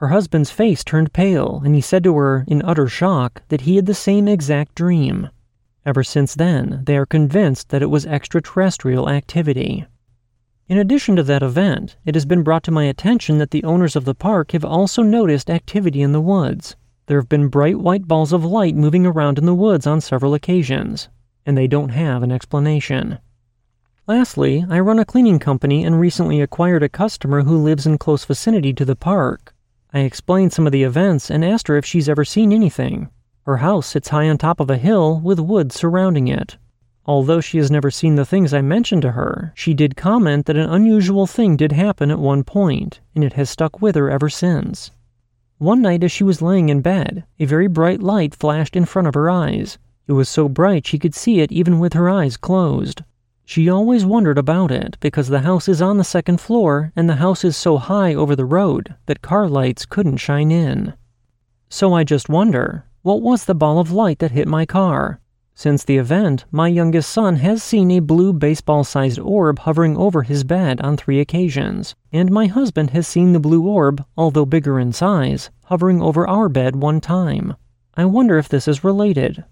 Her 0.00 0.08
husband's 0.08 0.50
face 0.50 0.82
turned 0.82 1.12
pale, 1.12 1.60
and 1.62 1.74
he 1.74 1.82
said 1.82 2.02
to 2.04 2.16
her, 2.16 2.46
in 2.48 2.62
utter 2.62 2.88
shock, 2.88 3.42
that 3.48 3.60
he 3.60 3.76
had 3.76 3.84
the 3.84 3.92
same 3.92 4.28
exact 4.28 4.74
dream. 4.74 5.28
Ever 5.84 6.02
since 6.02 6.34
then, 6.34 6.84
they 6.86 6.96
are 6.96 7.04
convinced 7.04 7.68
that 7.68 7.82
it 7.82 7.90
was 7.90 8.06
extraterrestrial 8.06 9.10
activity. 9.10 9.84
In 10.68 10.78
addition 10.78 11.16
to 11.16 11.22
that 11.24 11.42
event, 11.42 11.98
it 12.06 12.14
has 12.14 12.24
been 12.24 12.42
brought 12.42 12.62
to 12.62 12.70
my 12.70 12.84
attention 12.84 13.36
that 13.36 13.50
the 13.50 13.62
owners 13.62 13.94
of 13.94 14.06
the 14.06 14.14
park 14.14 14.52
have 14.52 14.64
also 14.64 15.02
noticed 15.02 15.50
activity 15.50 16.00
in 16.00 16.12
the 16.12 16.20
woods. 16.22 16.76
There 17.04 17.20
have 17.20 17.28
been 17.28 17.48
bright 17.48 17.78
white 17.78 18.08
balls 18.08 18.32
of 18.32 18.42
light 18.42 18.74
moving 18.74 19.04
around 19.04 19.36
in 19.36 19.44
the 19.44 19.54
woods 19.54 19.86
on 19.86 20.00
several 20.00 20.32
occasions, 20.32 21.10
and 21.44 21.58
they 21.58 21.66
don't 21.66 21.90
have 21.90 22.22
an 22.22 22.32
explanation. 22.32 23.18
Lastly, 24.06 24.64
I 24.70 24.80
run 24.80 24.98
a 24.98 25.04
cleaning 25.04 25.38
company 25.38 25.84
and 25.84 26.00
recently 26.00 26.40
acquired 26.40 26.82
a 26.82 26.88
customer 26.88 27.42
who 27.42 27.62
lives 27.62 27.86
in 27.86 27.98
close 27.98 28.24
vicinity 28.24 28.72
to 28.72 28.86
the 28.86 28.96
park. 28.96 29.54
I 29.92 30.00
explained 30.00 30.52
some 30.52 30.66
of 30.66 30.72
the 30.72 30.84
events 30.84 31.30
and 31.30 31.44
asked 31.44 31.68
her 31.68 31.76
if 31.76 31.84
she's 31.84 32.08
ever 32.08 32.24
seen 32.24 32.52
anything. 32.52 33.08
Her 33.44 33.56
house 33.56 33.88
sits 33.88 34.10
high 34.10 34.28
on 34.28 34.38
top 34.38 34.60
of 34.60 34.70
a 34.70 34.76
hill 34.76 35.20
with 35.20 35.40
woods 35.40 35.74
surrounding 35.74 36.28
it. 36.28 36.56
Although 37.06 37.40
she 37.40 37.58
has 37.58 37.70
never 37.70 37.90
seen 37.90 38.14
the 38.14 38.24
things 38.24 38.54
I 38.54 38.60
mentioned 38.60 39.02
to 39.02 39.12
her, 39.12 39.52
she 39.56 39.74
did 39.74 39.96
comment 39.96 40.46
that 40.46 40.56
an 40.56 40.70
unusual 40.70 41.26
thing 41.26 41.56
did 41.56 41.72
happen 41.72 42.10
at 42.10 42.20
one 42.20 42.44
point, 42.44 43.00
and 43.16 43.24
it 43.24 43.32
has 43.32 43.50
stuck 43.50 43.80
with 43.80 43.96
her 43.96 44.08
ever 44.08 44.28
since. 44.28 44.92
One 45.58 45.82
night, 45.82 46.04
as 46.04 46.12
she 46.12 46.22
was 46.22 46.40
laying 46.40 46.68
in 46.68 46.82
bed, 46.82 47.24
a 47.38 47.44
very 47.44 47.66
bright 47.66 48.00
light 48.00 48.34
flashed 48.34 48.76
in 48.76 48.84
front 48.84 49.08
of 49.08 49.14
her 49.14 49.28
eyes. 49.28 49.76
It 50.06 50.12
was 50.12 50.28
so 50.28 50.48
bright 50.48 50.86
she 50.86 50.98
could 50.98 51.14
see 51.14 51.40
it 51.40 51.50
even 51.50 51.80
with 51.80 51.94
her 51.94 52.08
eyes 52.08 52.36
closed. 52.36 53.02
She 53.50 53.68
always 53.68 54.06
wondered 54.06 54.38
about 54.38 54.70
it 54.70 54.96
because 55.00 55.26
the 55.26 55.40
house 55.40 55.68
is 55.68 55.82
on 55.82 55.98
the 55.98 56.04
second 56.04 56.40
floor 56.40 56.92
and 56.94 57.08
the 57.08 57.16
house 57.16 57.44
is 57.44 57.56
so 57.56 57.78
high 57.78 58.14
over 58.14 58.36
the 58.36 58.44
road 58.44 58.94
that 59.06 59.22
car 59.22 59.48
lights 59.48 59.86
couldn't 59.86 60.18
shine 60.18 60.52
in. 60.52 60.94
So 61.68 61.92
I 61.92 62.04
just 62.04 62.28
wonder 62.28 62.84
what 63.02 63.22
was 63.22 63.46
the 63.46 63.54
ball 63.56 63.80
of 63.80 63.90
light 63.90 64.20
that 64.20 64.30
hit 64.30 64.46
my 64.46 64.66
car? 64.66 65.18
Since 65.52 65.82
the 65.82 65.96
event, 65.96 66.44
my 66.52 66.68
youngest 66.68 67.10
son 67.10 67.38
has 67.38 67.60
seen 67.60 67.90
a 67.90 67.98
blue 67.98 68.32
baseball 68.32 68.84
sized 68.84 69.18
orb 69.18 69.58
hovering 69.58 69.96
over 69.96 70.22
his 70.22 70.44
bed 70.44 70.80
on 70.82 70.96
three 70.96 71.18
occasions, 71.18 71.96
and 72.12 72.30
my 72.30 72.46
husband 72.46 72.90
has 72.90 73.08
seen 73.08 73.32
the 73.32 73.40
blue 73.40 73.66
orb, 73.66 74.04
although 74.16 74.46
bigger 74.46 74.78
in 74.78 74.92
size, 74.92 75.50
hovering 75.64 76.00
over 76.00 76.24
our 76.24 76.48
bed 76.48 76.76
one 76.76 77.00
time. 77.00 77.56
I 77.96 78.04
wonder 78.04 78.38
if 78.38 78.48
this 78.48 78.68
is 78.68 78.84
related. 78.84 79.42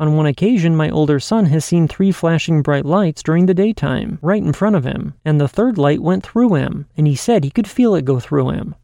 On 0.00 0.16
one 0.16 0.26
occasion, 0.26 0.76
my 0.76 0.88
older 0.90 1.18
son 1.18 1.46
has 1.46 1.64
seen 1.64 1.88
three 1.88 2.12
flashing 2.12 2.62
bright 2.62 2.84
lights 2.84 3.20
during 3.20 3.46
the 3.46 3.54
daytime, 3.54 4.20
right 4.22 4.42
in 4.42 4.52
front 4.52 4.76
of 4.76 4.84
him, 4.84 5.14
and 5.24 5.40
the 5.40 5.48
third 5.48 5.76
light 5.76 6.00
went 6.00 6.24
through 6.24 6.54
him, 6.54 6.86
and 6.96 7.08
he 7.08 7.16
said 7.16 7.42
he 7.42 7.50
could 7.50 7.66
feel 7.66 7.96
it 7.96 8.04
go 8.04 8.20
through 8.20 8.50
him. 8.50 8.76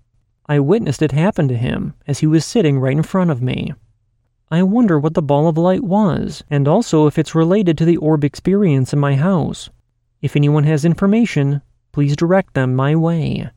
I 0.47 0.59
witnessed 0.59 1.03
it 1.03 1.13
happen 1.13 1.47
to 1.49 1.57
him 1.57 1.95
as 2.09 2.19
he 2.19 2.27
was 2.27 2.45
sitting 2.45 2.81
right 2.81 2.97
in 2.97 3.05
front 3.05 3.31
of 3.31 3.41
me. 3.41 3.73
I 4.51 4.63
wonder 4.65 4.99
what 4.99 5.15
the 5.15 5.23
ball 5.23 5.47
of 5.47 5.57
light 5.57 5.85
was, 5.85 6.43
and 6.51 6.67
also 6.67 7.07
if 7.07 7.17
it's 7.17 7.35
related 7.35 7.79
to 7.79 7.85
the 7.85 7.97
orb 7.97 8.25
experience 8.25 8.93
in 8.93 8.99
my 8.99 9.15
house. 9.15 9.71
If 10.21 10.35
anyone 10.35 10.65
has 10.65 10.85
information, 10.85 11.63
please 11.93 12.17
direct 12.17 12.55
them 12.55 12.75
my 12.75 12.97
way. 12.97 13.51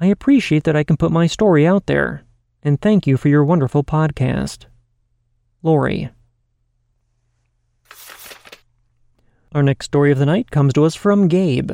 I 0.00 0.06
appreciate 0.06 0.64
that 0.64 0.76
I 0.76 0.84
can 0.84 0.96
put 0.96 1.12
my 1.12 1.26
story 1.26 1.66
out 1.66 1.86
there, 1.86 2.24
and 2.64 2.80
thank 2.80 3.06
you 3.06 3.16
for 3.16 3.28
your 3.28 3.44
wonderful 3.44 3.84
podcast. 3.84 4.66
Lori. 5.62 6.10
Our 9.52 9.64
next 9.64 9.86
story 9.86 10.12
of 10.12 10.18
the 10.18 10.26
night 10.26 10.52
comes 10.52 10.72
to 10.74 10.84
us 10.84 10.94
from 10.94 11.26
Gabe, 11.26 11.72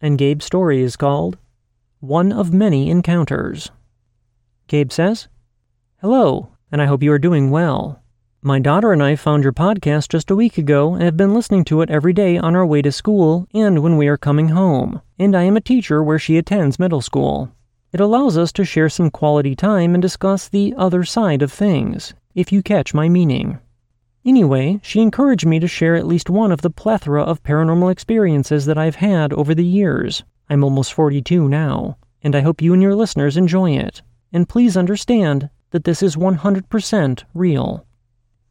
and 0.00 0.16
Gabe's 0.16 0.46
story 0.46 0.80
is 0.80 0.96
called 0.96 1.36
One 2.00 2.32
of 2.32 2.54
Many 2.54 2.88
Encounters. 2.88 3.70
Gabe 4.66 4.90
says, 4.90 5.28
Hello, 6.00 6.56
and 6.72 6.80
I 6.80 6.86
hope 6.86 7.02
you 7.02 7.12
are 7.12 7.18
doing 7.18 7.50
well. 7.50 8.02
My 8.40 8.58
daughter 8.58 8.94
and 8.94 9.02
I 9.02 9.14
found 9.14 9.42
your 9.42 9.52
podcast 9.52 10.08
just 10.08 10.30
a 10.30 10.36
week 10.36 10.56
ago 10.56 10.94
and 10.94 11.02
have 11.02 11.18
been 11.18 11.34
listening 11.34 11.64
to 11.66 11.82
it 11.82 11.90
every 11.90 12.14
day 12.14 12.38
on 12.38 12.56
our 12.56 12.64
way 12.64 12.80
to 12.80 12.90
school 12.90 13.46
and 13.52 13.80
when 13.80 13.98
we 13.98 14.08
are 14.08 14.16
coming 14.16 14.48
home, 14.48 15.02
and 15.18 15.36
I 15.36 15.42
am 15.42 15.58
a 15.58 15.60
teacher 15.60 16.02
where 16.02 16.18
she 16.18 16.38
attends 16.38 16.78
middle 16.78 17.02
school. 17.02 17.52
It 17.92 18.00
allows 18.00 18.38
us 18.38 18.52
to 18.52 18.64
share 18.64 18.88
some 18.88 19.10
quality 19.10 19.54
time 19.54 19.92
and 19.94 20.00
discuss 20.00 20.48
the 20.48 20.72
other 20.78 21.04
side 21.04 21.42
of 21.42 21.52
things, 21.52 22.14
if 22.34 22.52
you 22.52 22.62
catch 22.62 22.94
my 22.94 23.10
meaning. 23.10 23.58
Anyway, 24.28 24.78
she 24.82 25.00
encouraged 25.00 25.46
me 25.46 25.58
to 25.58 25.66
share 25.66 25.94
at 25.94 26.06
least 26.06 26.28
one 26.28 26.52
of 26.52 26.60
the 26.60 26.68
plethora 26.68 27.22
of 27.22 27.42
paranormal 27.42 27.90
experiences 27.90 28.66
that 28.66 28.76
I've 28.76 28.96
had 28.96 29.32
over 29.32 29.54
the 29.54 29.64
years. 29.64 30.22
I'm 30.50 30.62
almost 30.62 30.92
42 30.92 31.48
now, 31.48 31.96
and 32.22 32.36
I 32.36 32.42
hope 32.42 32.60
you 32.60 32.74
and 32.74 32.82
your 32.82 32.94
listeners 32.94 33.38
enjoy 33.38 33.70
it. 33.70 34.02
And 34.30 34.46
please 34.46 34.76
understand 34.76 35.48
that 35.70 35.84
this 35.84 36.02
is 36.02 36.14
100% 36.14 37.24
real. 37.32 37.86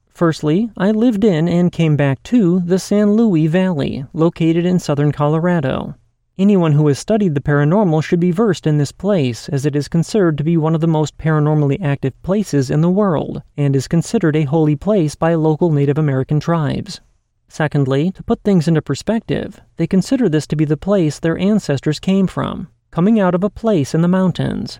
Firstly, 0.09 0.71
I 0.75 0.89
lived 0.89 1.23
in 1.23 1.47
and 1.47 1.71
came 1.71 1.95
back 1.95 2.23
to 2.23 2.59
the 2.61 2.79
San 2.79 3.11
Luis 3.11 3.47
Valley, 3.51 4.03
located 4.13 4.65
in 4.65 4.79
southern 4.79 5.11
Colorado. 5.11 5.93
Anyone 6.39 6.73
who 6.73 6.87
has 6.87 6.99
studied 6.99 7.33
the 7.33 7.41
paranormal 7.41 8.03
should 8.03 8.19
be 8.19 8.29
versed 8.29 8.67
in 8.67 8.77
this 8.77 8.91
place, 8.91 9.49
as 9.49 9.65
it 9.65 9.75
is 9.75 9.87
considered 9.87 10.37
to 10.37 10.43
be 10.43 10.55
one 10.55 10.75
of 10.75 10.81
the 10.81 10.87
most 10.87 11.17
paranormally 11.17 11.81
active 11.81 12.13
places 12.21 12.69
in 12.69 12.81
the 12.81 12.91
world, 12.91 13.41
and 13.57 13.75
is 13.75 13.87
considered 13.87 14.35
a 14.35 14.43
holy 14.43 14.75
place 14.75 15.15
by 15.15 15.33
local 15.33 15.71
Native 15.71 15.97
American 15.97 16.39
tribes. 16.39 17.01
Secondly, 17.47 18.11
to 18.11 18.21
put 18.21 18.43
things 18.43 18.67
into 18.67 18.83
perspective, 18.83 19.59
they 19.77 19.87
consider 19.87 20.29
this 20.29 20.45
to 20.45 20.55
be 20.55 20.63
the 20.63 20.77
place 20.77 21.17
their 21.17 21.39
ancestors 21.39 21.99
came 21.99 22.27
from, 22.27 22.67
coming 22.91 23.19
out 23.19 23.33
of 23.33 23.43
a 23.43 23.49
place 23.49 23.95
in 23.95 24.01
the 24.03 24.07
mountains. 24.07 24.79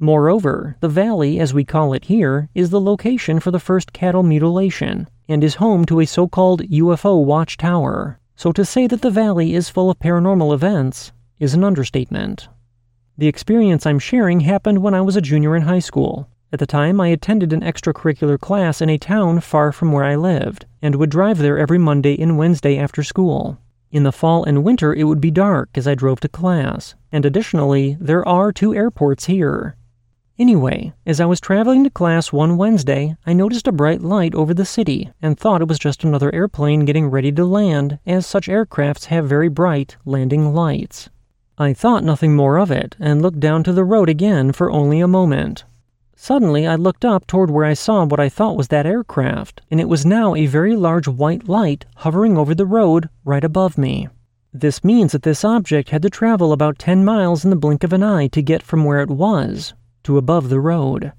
Moreover, 0.00 0.76
the 0.80 0.88
valley, 0.88 1.38
as 1.38 1.54
we 1.54 1.64
call 1.64 1.92
it 1.92 2.06
here, 2.06 2.48
is 2.52 2.70
the 2.70 2.80
location 2.80 3.38
for 3.38 3.52
the 3.52 3.60
first 3.60 3.92
cattle 3.92 4.24
mutilation, 4.24 5.08
and 5.28 5.44
is 5.44 5.54
home 5.54 5.84
to 5.84 6.00
a 6.00 6.04
so 6.04 6.26
called 6.26 6.62
UFO 6.62 7.24
watchtower. 7.24 8.18
So 8.36 8.52
to 8.52 8.66
say 8.66 8.86
that 8.86 9.00
the 9.00 9.10
valley 9.10 9.54
is 9.54 9.70
full 9.70 9.90
of 9.90 9.98
paranormal 9.98 10.52
events 10.52 11.12
is 11.38 11.54
an 11.54 11.64
understatement. 11.64 12.48
The 13.16 13.28
experience 13.28 13.86
I'm 13.86 13.98
sharing 13.98 14.40
happened 14.40 14.82
when 14.82 14.92
I 14.92 15.00
was 15.00 15.16
a 15.16 15.22
junior 15.22 15.56
in 15.56 15.62
high 15.62 15.78
school. 15.78 16.28
At 16.52 16.58
the 16.58 16.66
time, 16.66 17.00
I 17.00 17.08
attended 17.08 17.54
an 17.54 17.62
extracurricular 17.62 18.38
class 18.38 18.82
in 18.82 18.90
a 18.90 18.98
town 18.98 19.40
far 19.40 19.72
from 19.72 19.90
where 19.90 20.04
I 20.04 20.16
lived, 20.16 20.66
and 20.82 20.96
would 20.96 21.10
drive 21.10 21.38
there 21.38 21.58
every 21.58 21.78
Monday 21.78 22.20
and 22.20 22.36
Wednesday 22.36 22.76
after 22.76 23.02
school. 23.02 23.58
In 23.90 24.02
the 24.02 24.12
fall 24.12 24.44
and 24.44 24.62
winter, 24.62 24.92
it 24.92 25.04
would 25.04 25.20
be 25.20 25.30
dark 25.30 25.70
as 25.74 25.88
I 25.88 25.94
drove 25.94 26.20
to 26.20 26.28
class, 26.28 26.94
and 27.10 27.24
additionally, 27.24 27.96
there 27.98 28.26
are 28.28 28.52
two 28.52 28.74
airports 28.74 29.24
here. 29.24 29.76
Anyway, 30.38 30.92
as 31.06 31.18
I 31.18 31.24
was 31.24 31.40
traveling 31.40 31.82
to 31.84 31.88
class 31.88 32.30
one 32.30 32.58
Wednesday, 32.58 33.16
I 33.24 33.32
noticed 33.32 33.66
a 33.66 33.72
bright 33.72 34.02
light 34.02 34.34
over 34.34 34.52
the 34.52 34.66
city 34.66 35.10
and 35.22 35.38
thought 35.38 35.62
it 35.62 35.68
was 35.68 35.78
just 35.78 36.04
another 36.04 36.34
airplane 36.34 36.84
getting 36.84 37.08
ready 37.08 37.32
to 37.32 37.44
land, 37.46 37.98
as 38.04 38.26
such 38.26 38.46
aircrafts 38.46 39.06
have 39.06 39.26
very 39.26 39.48
bright 39.48 39.96
landing 40.04 40.54
lights. 40.54 41.08
I 41.56 41.72
thought 41.72 42.04
nothing 42.04 42.36
more 42.36 42.58
of 42.58 42.70
it 42.70 42.96
and 43.00 43.22
looked 43.22 43.40
down 43.40 43.62
to 43.64 43.72
the 43.72 43.82
road 43.82 44.10
again 44.10 44.52
for 44.52 44.70
only 44.70 45.00
a 45.00 45.08
moment. 45.08 45.64
Suddenly, 46.14 46.66
I 46.66 46.74
looked 46.74 47.06
up 47.06 47.26
toward 47.26 47.50
where 47.50 47.64
I 47.64 47.72
saw 47.72 48.04
what 48.04 48.20
I 48.20 48.28
thought 48.28 48.58
was 48.58 48.68
that 48.68 48.84
aircraft, 48.84 49.62
and 49.70 49.80
it 49.80 49.88
was 49.88 50.04
now 50.04 50.34
a 50.34 50.44
very 50.44 50.76
large 50.76 51.08
white 51.08 51.48
light 51.48 51.86
hovering 51.96 52.36
over 52.36 52.54
the 52.54 52.66
road 52.66 53.08
right 53.24 53.44
above 53.44 53.78
me. 53.78 54.10
This 54.52 54.84
means 54.84 55.12
that 55.12 55.22
this 55.22 55.46
object 55.46 55.88
had 55.88 56.02
to 56.02 56.10
travel 56.10 56.52
about 56.52 56.78
10 56.78 57.06
miles 57.06 57.42
in 57.42 57.48
the 57.48 57.56
blink 57.56 57.82
of 57.82 57.94
an 57.94 58.02
eye 58.02 58.26
to 58.28 58.42
get 58.42 58.62
from 58.62 58.84
where 58.84 59.00
it 59.00 59.08
was 59.08 59.72
to 60.06 60.18
above 60.18 60.48
the 60.48 60.60
road. 60.60 61.12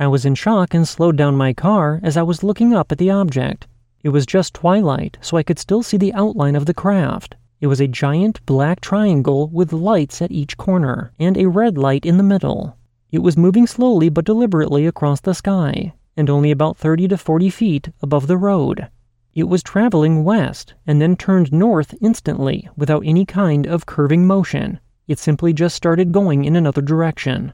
I 0.00 0.08
was 0.08 0.24
in 0.24 0.34
shock 0.34 0.74
and 0.74 0.86
slowed 0.86 1.16
down 1.16 1.36
my 1.36 1.52
car 1.52 2.00
as 2.02 2.16
I 2.16 2.24
was 2.24 2.42
looking 2.42 2.74
up 2.74 2.90
at 2.90 2.98
the 2.98 3.08
object. 3.08 3.68
It 4.02 4.08
was 4.08 4.26
just 4.26 4.52
twilight, 4.52 5.16
so 5.20 5.36
I 5.36 5.44
could 5.44 5.60
still 5.60 5.84
see 5.84 5.96
the 5.96 6.12
outline 6.12 6.56
of 6.56 6.66
the 6.66 6.74
craft. 6.74 7.36
It 7.60 7.68
was 7.68 7.80
a 7.80 7.86
giant 7.86 8.44
black 8.44 8.80
triangle 8.80 9.46
with 9.52 9.72
lights 9.72 10.20
at 10.20 10.32
each 10.32 10.56
corner 10.56 11.12
and 11.20 11.38
a 11.38 11.48
red 11.48 11.78
light 11.78 12.04
in 12.04 12.16
the 12.16 12.24
middle. 12.24 12.76
It 13.12 13.20
was 13.20 13.36
moving 13.36 13.64
slowly 13.64 14.08
but 14.08 14.24
deliberately 14.24 14.88
across 14.88 15.20
the 15.20 15.32
sky 15.32 15.94
and 16.16 16.28
only 16.28 16.50
about 16.50 16.76
30 16.76 17.06
to 17.06 17.16
40 17.16 17.48
feet 17.48 17.90
above 18.02 18.26
the 18.26 18.36
road. 18.36 18.88
It 19.36 19.44
was 19.44 19.62
traveling 19.62 20.24
west 20.24 20.74
and 20.84 21.00
then 21.00 21.14
turned 21.14 21.52
north 21.52 21.94
instantly 22.00 22.68
without 22.76 23.04
any 23.06 23.24
kind 23.24 23.68
of 23.68 23.86
curving 23.86 24.26
motion. 24.26 24.80
It 25.06 25.20
simply 25.20 25.52
just 25.52 25.76
started 25.76 26.10
going 26.10 26.44
in 26.44 26.56
another 26.56 26.82
direction. 26.82 27.52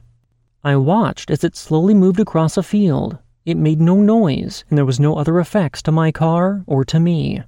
I 0.65 0.77
watched 0.77 1.29
as 1.29 1.43
it 1.43 1.57
slowly 1.57 1.93
moved 1.93 2.21
across 2.21 2.55
a 2.55 2.63
field. 2.63 3.17
It 3.45 3.57
made 3.57 3.81
no 3.81 3.95
noise, 3.99 4.63
and 4.69 4.77
there 4.77 4.85
was 4.85 4.97
no 4.97 5.17
other 5.17 5.37
effects 5.39 5.81
to 5.81 5.91
my 5.91 6.13
car 6.13 6.63
or 6.65 6.85
to 6.85 7.01
me. 7.01 7.43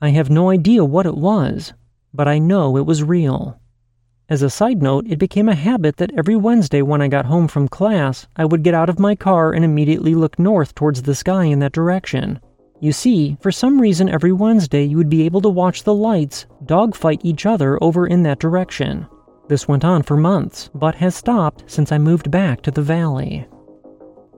I 0.00 0.08
have 0.10 0.30
no 0.30 0.48
idea 0.48 0.82
what 0.82 1.04
it 1.04 1.18
was, 1.18 1.74
but 2.14 2.26
I 2.26 2.38
know 2.38 2.78
it 2.78 2.86
was 2.86 3.02
real. 3.02 3.60
As 4.30 4.40
a 4.40 4.48
side 4.48 4.82
note, 4.82 5.06
it 5.06 5.18
became 5.18 5.50
a 5.50 5.54
habit 5.54 5.98
that 5.98 6.12
every 6.16 6.34
Wednesday 6.34 6.80
when 6.80 7.02
I 7.02 7.08
got 7.08 7.26
home 7.26 7.46
from 7.46 7.68
class, 7.68 8.26
I 8.36 8.46
would 8.46 8.62
get 8.62 8.72
out 8.74 8.88
of 8.88 8.98
my 8.98 9.14
car 9.14 9.52
and 9.52 9.62
immediately 9.62 10.14
look 10.14 10.38
north 10.38 10.74
towards 10.74 11.02
the 11.02 11.14
sky 11.14 11.44
in 11.44 11.58
that 11.58 11.72
direction. 11.72 12.40
You 12.80 12.92
see, 12.92 13.36
for 13.40 13.52
some 13.52 13.82
reason 13.82 14.08
every 14.08 14.32
Wednesday 14.32 14.84
you 14.84 14.96
would 14.96 15.10
be 15.10 15.26
able 15.26 15.42
to 15.42 15.50
watch 15.50 15.84
the 15.84 15.94
lights 15.94 16.46
dogfight 16.64 17.20
each 17.22 17.44
other 17.44 17.78
over 17.84 18.06
in 18.06 18.22
that 18.22 18.38
direction. 18.38 19.06
This 19.48 19.68
went 19.68 19.84
on 19.84 20.02
for 20.02 20.16
months, 20.16 20.70
but 20.74 20.96
has 20.96 21.14
stopped 21.14 21.64
since 21.66 21.92
I 21.92 21.98
moved 21.98 22.30
back 22.30 22.62
to 22.62 22.70
the 22.70 22.82
valley. 22.82 23.46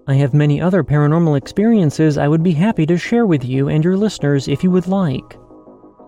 I 0.07 0.15
have 0.15 0.35
many 0.35 0.61
other 0.61 0.83
paranormal 0.83 1.37
experiences 1.37 2.19
I 2.19 2.29
would 2.29 2.43
be 2.43 2.53
happy 2.53 2.87
to 2.87 2.97
share 2.97 3.27
with 3.27 3.45
you 3.45 3.69
and 3.69 3.85
your 3.85 3.97
listeners 3.97 4.49
if 4.49 4.63
you 4.63 4.71
would 4.71 4.87
like. 4.87 5.39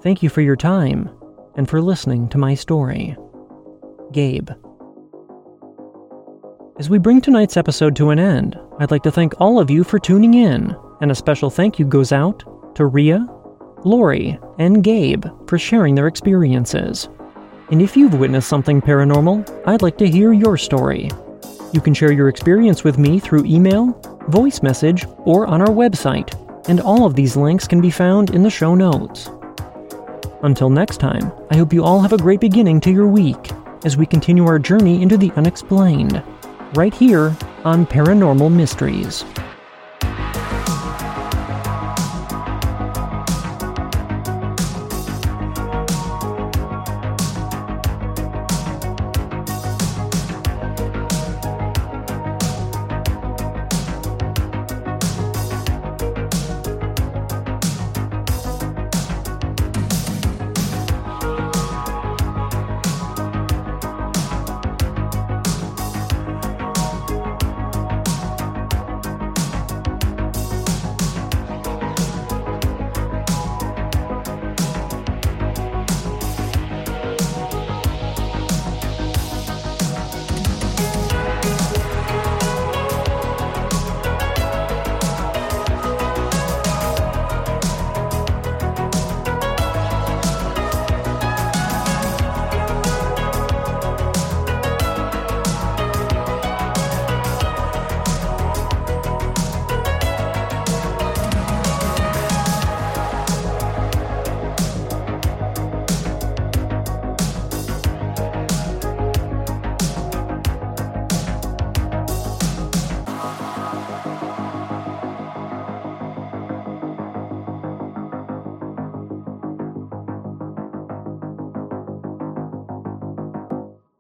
Thank 0.03 0.23
you 0.23 0.29
for 0.29 0.41
your 0.41 0.57
time 0.57 1.11
and 1.57 1.69
for 1.69 1.81
listening 1.83 2.29
to 2.31 2.39
my 2.39 2.55
story. 2.55 3.17
Gabe. 4.13 4.51
As 6.79 6.89
we 6.89 6.99
bring 6.99 7.21
tonight's 7.21 7.59
episode 7.59 7.95
to 7.97 8.09
an 8.11 8.19
end, 8.19 8.59
I'd 8.79 8.91
like 8.91 9.03
to 9.03 9.11
thank 9.11 9.39
all 9.39 9.61
of 9.61 9.71
you 9.71 9.85
for 9.85 9.99
tuning 9.99 10.35
in, 10.35 10.75
and 11.03 11.11
a 11.11 11.15
special 11.15 11.51
thank 11.51 11.79
you 11.79 11.85
goes 11.85 12.11
out 12.13 12.43
to 12.77 12.87
Ria, 12.87 13.27
Lori, 13.85 14.39
and 14.59 14.83
Gabe 14.83 15.27
for 15.47 15.59
sharing 15.59 15.95
their 15.95 16.07
experiences. 16.07 17.09
And 17.71 17.81
if 17.81 17.97
you've 17.97 18.15
witnessed 18.15 18.49
something 18.49 18.81
paranormal, 18.81 19.63
I'd 19.67 19.83
like 19.83 19.97
to 19.99 20.09
hear 20.09 20.33
your 20.33 20.57
story. 20.57 21.09
You 21.73 21.81
can 21.81 21.95
share 21.95 22.11
your 22.11 22.29
experience 22.29 22.83
with 22.83 22.99
me 22.99 23.21
through 23.21 23.45
email, 23.45 23.93
voice 24.29 24.61
message, 24.61 25.07
or 25.19 25.47
on 25.47 25.63
our 25.63 25.69
website, 25.69 26.35
and 26.69 26.81
all 26.81 27.07
of 27.07 27.15
these 27.15 27.37
links 27.37 27.69
can 27.69 27.81
be 27.81 27.91
found 27.91 28.31
in 28.31 28.43
the 28.43 28.51
show 28.51 28.75
notes. 28.75 29.29
Until 30.43 30.69
next 30.69 30.99
time, 30.99 31.31
I 31.51 31.57
hope 31.57 31.73
you 31.73 31.85
all 31.85 32.01
have 32.01 32.13
a 32.13 32.19
great 32.19 32.41
beginning 32.41 32.81
to 32.81 32.91
your 32.91 33.07
week 33.07 33.53
as 33.85 33.97
we 33.97 34.05
continue 34.05 34.47
our 34.47 34.59
journey 34.59 35.01
into 35.01 35.17
the 35.17 35.31
unexplained, 35.37 36.23
right 36.75 36.93
here 36.93 37.37
on 37.65 37.87
Paranormal 37.87 38.53
Mysteries. 38.53 39.25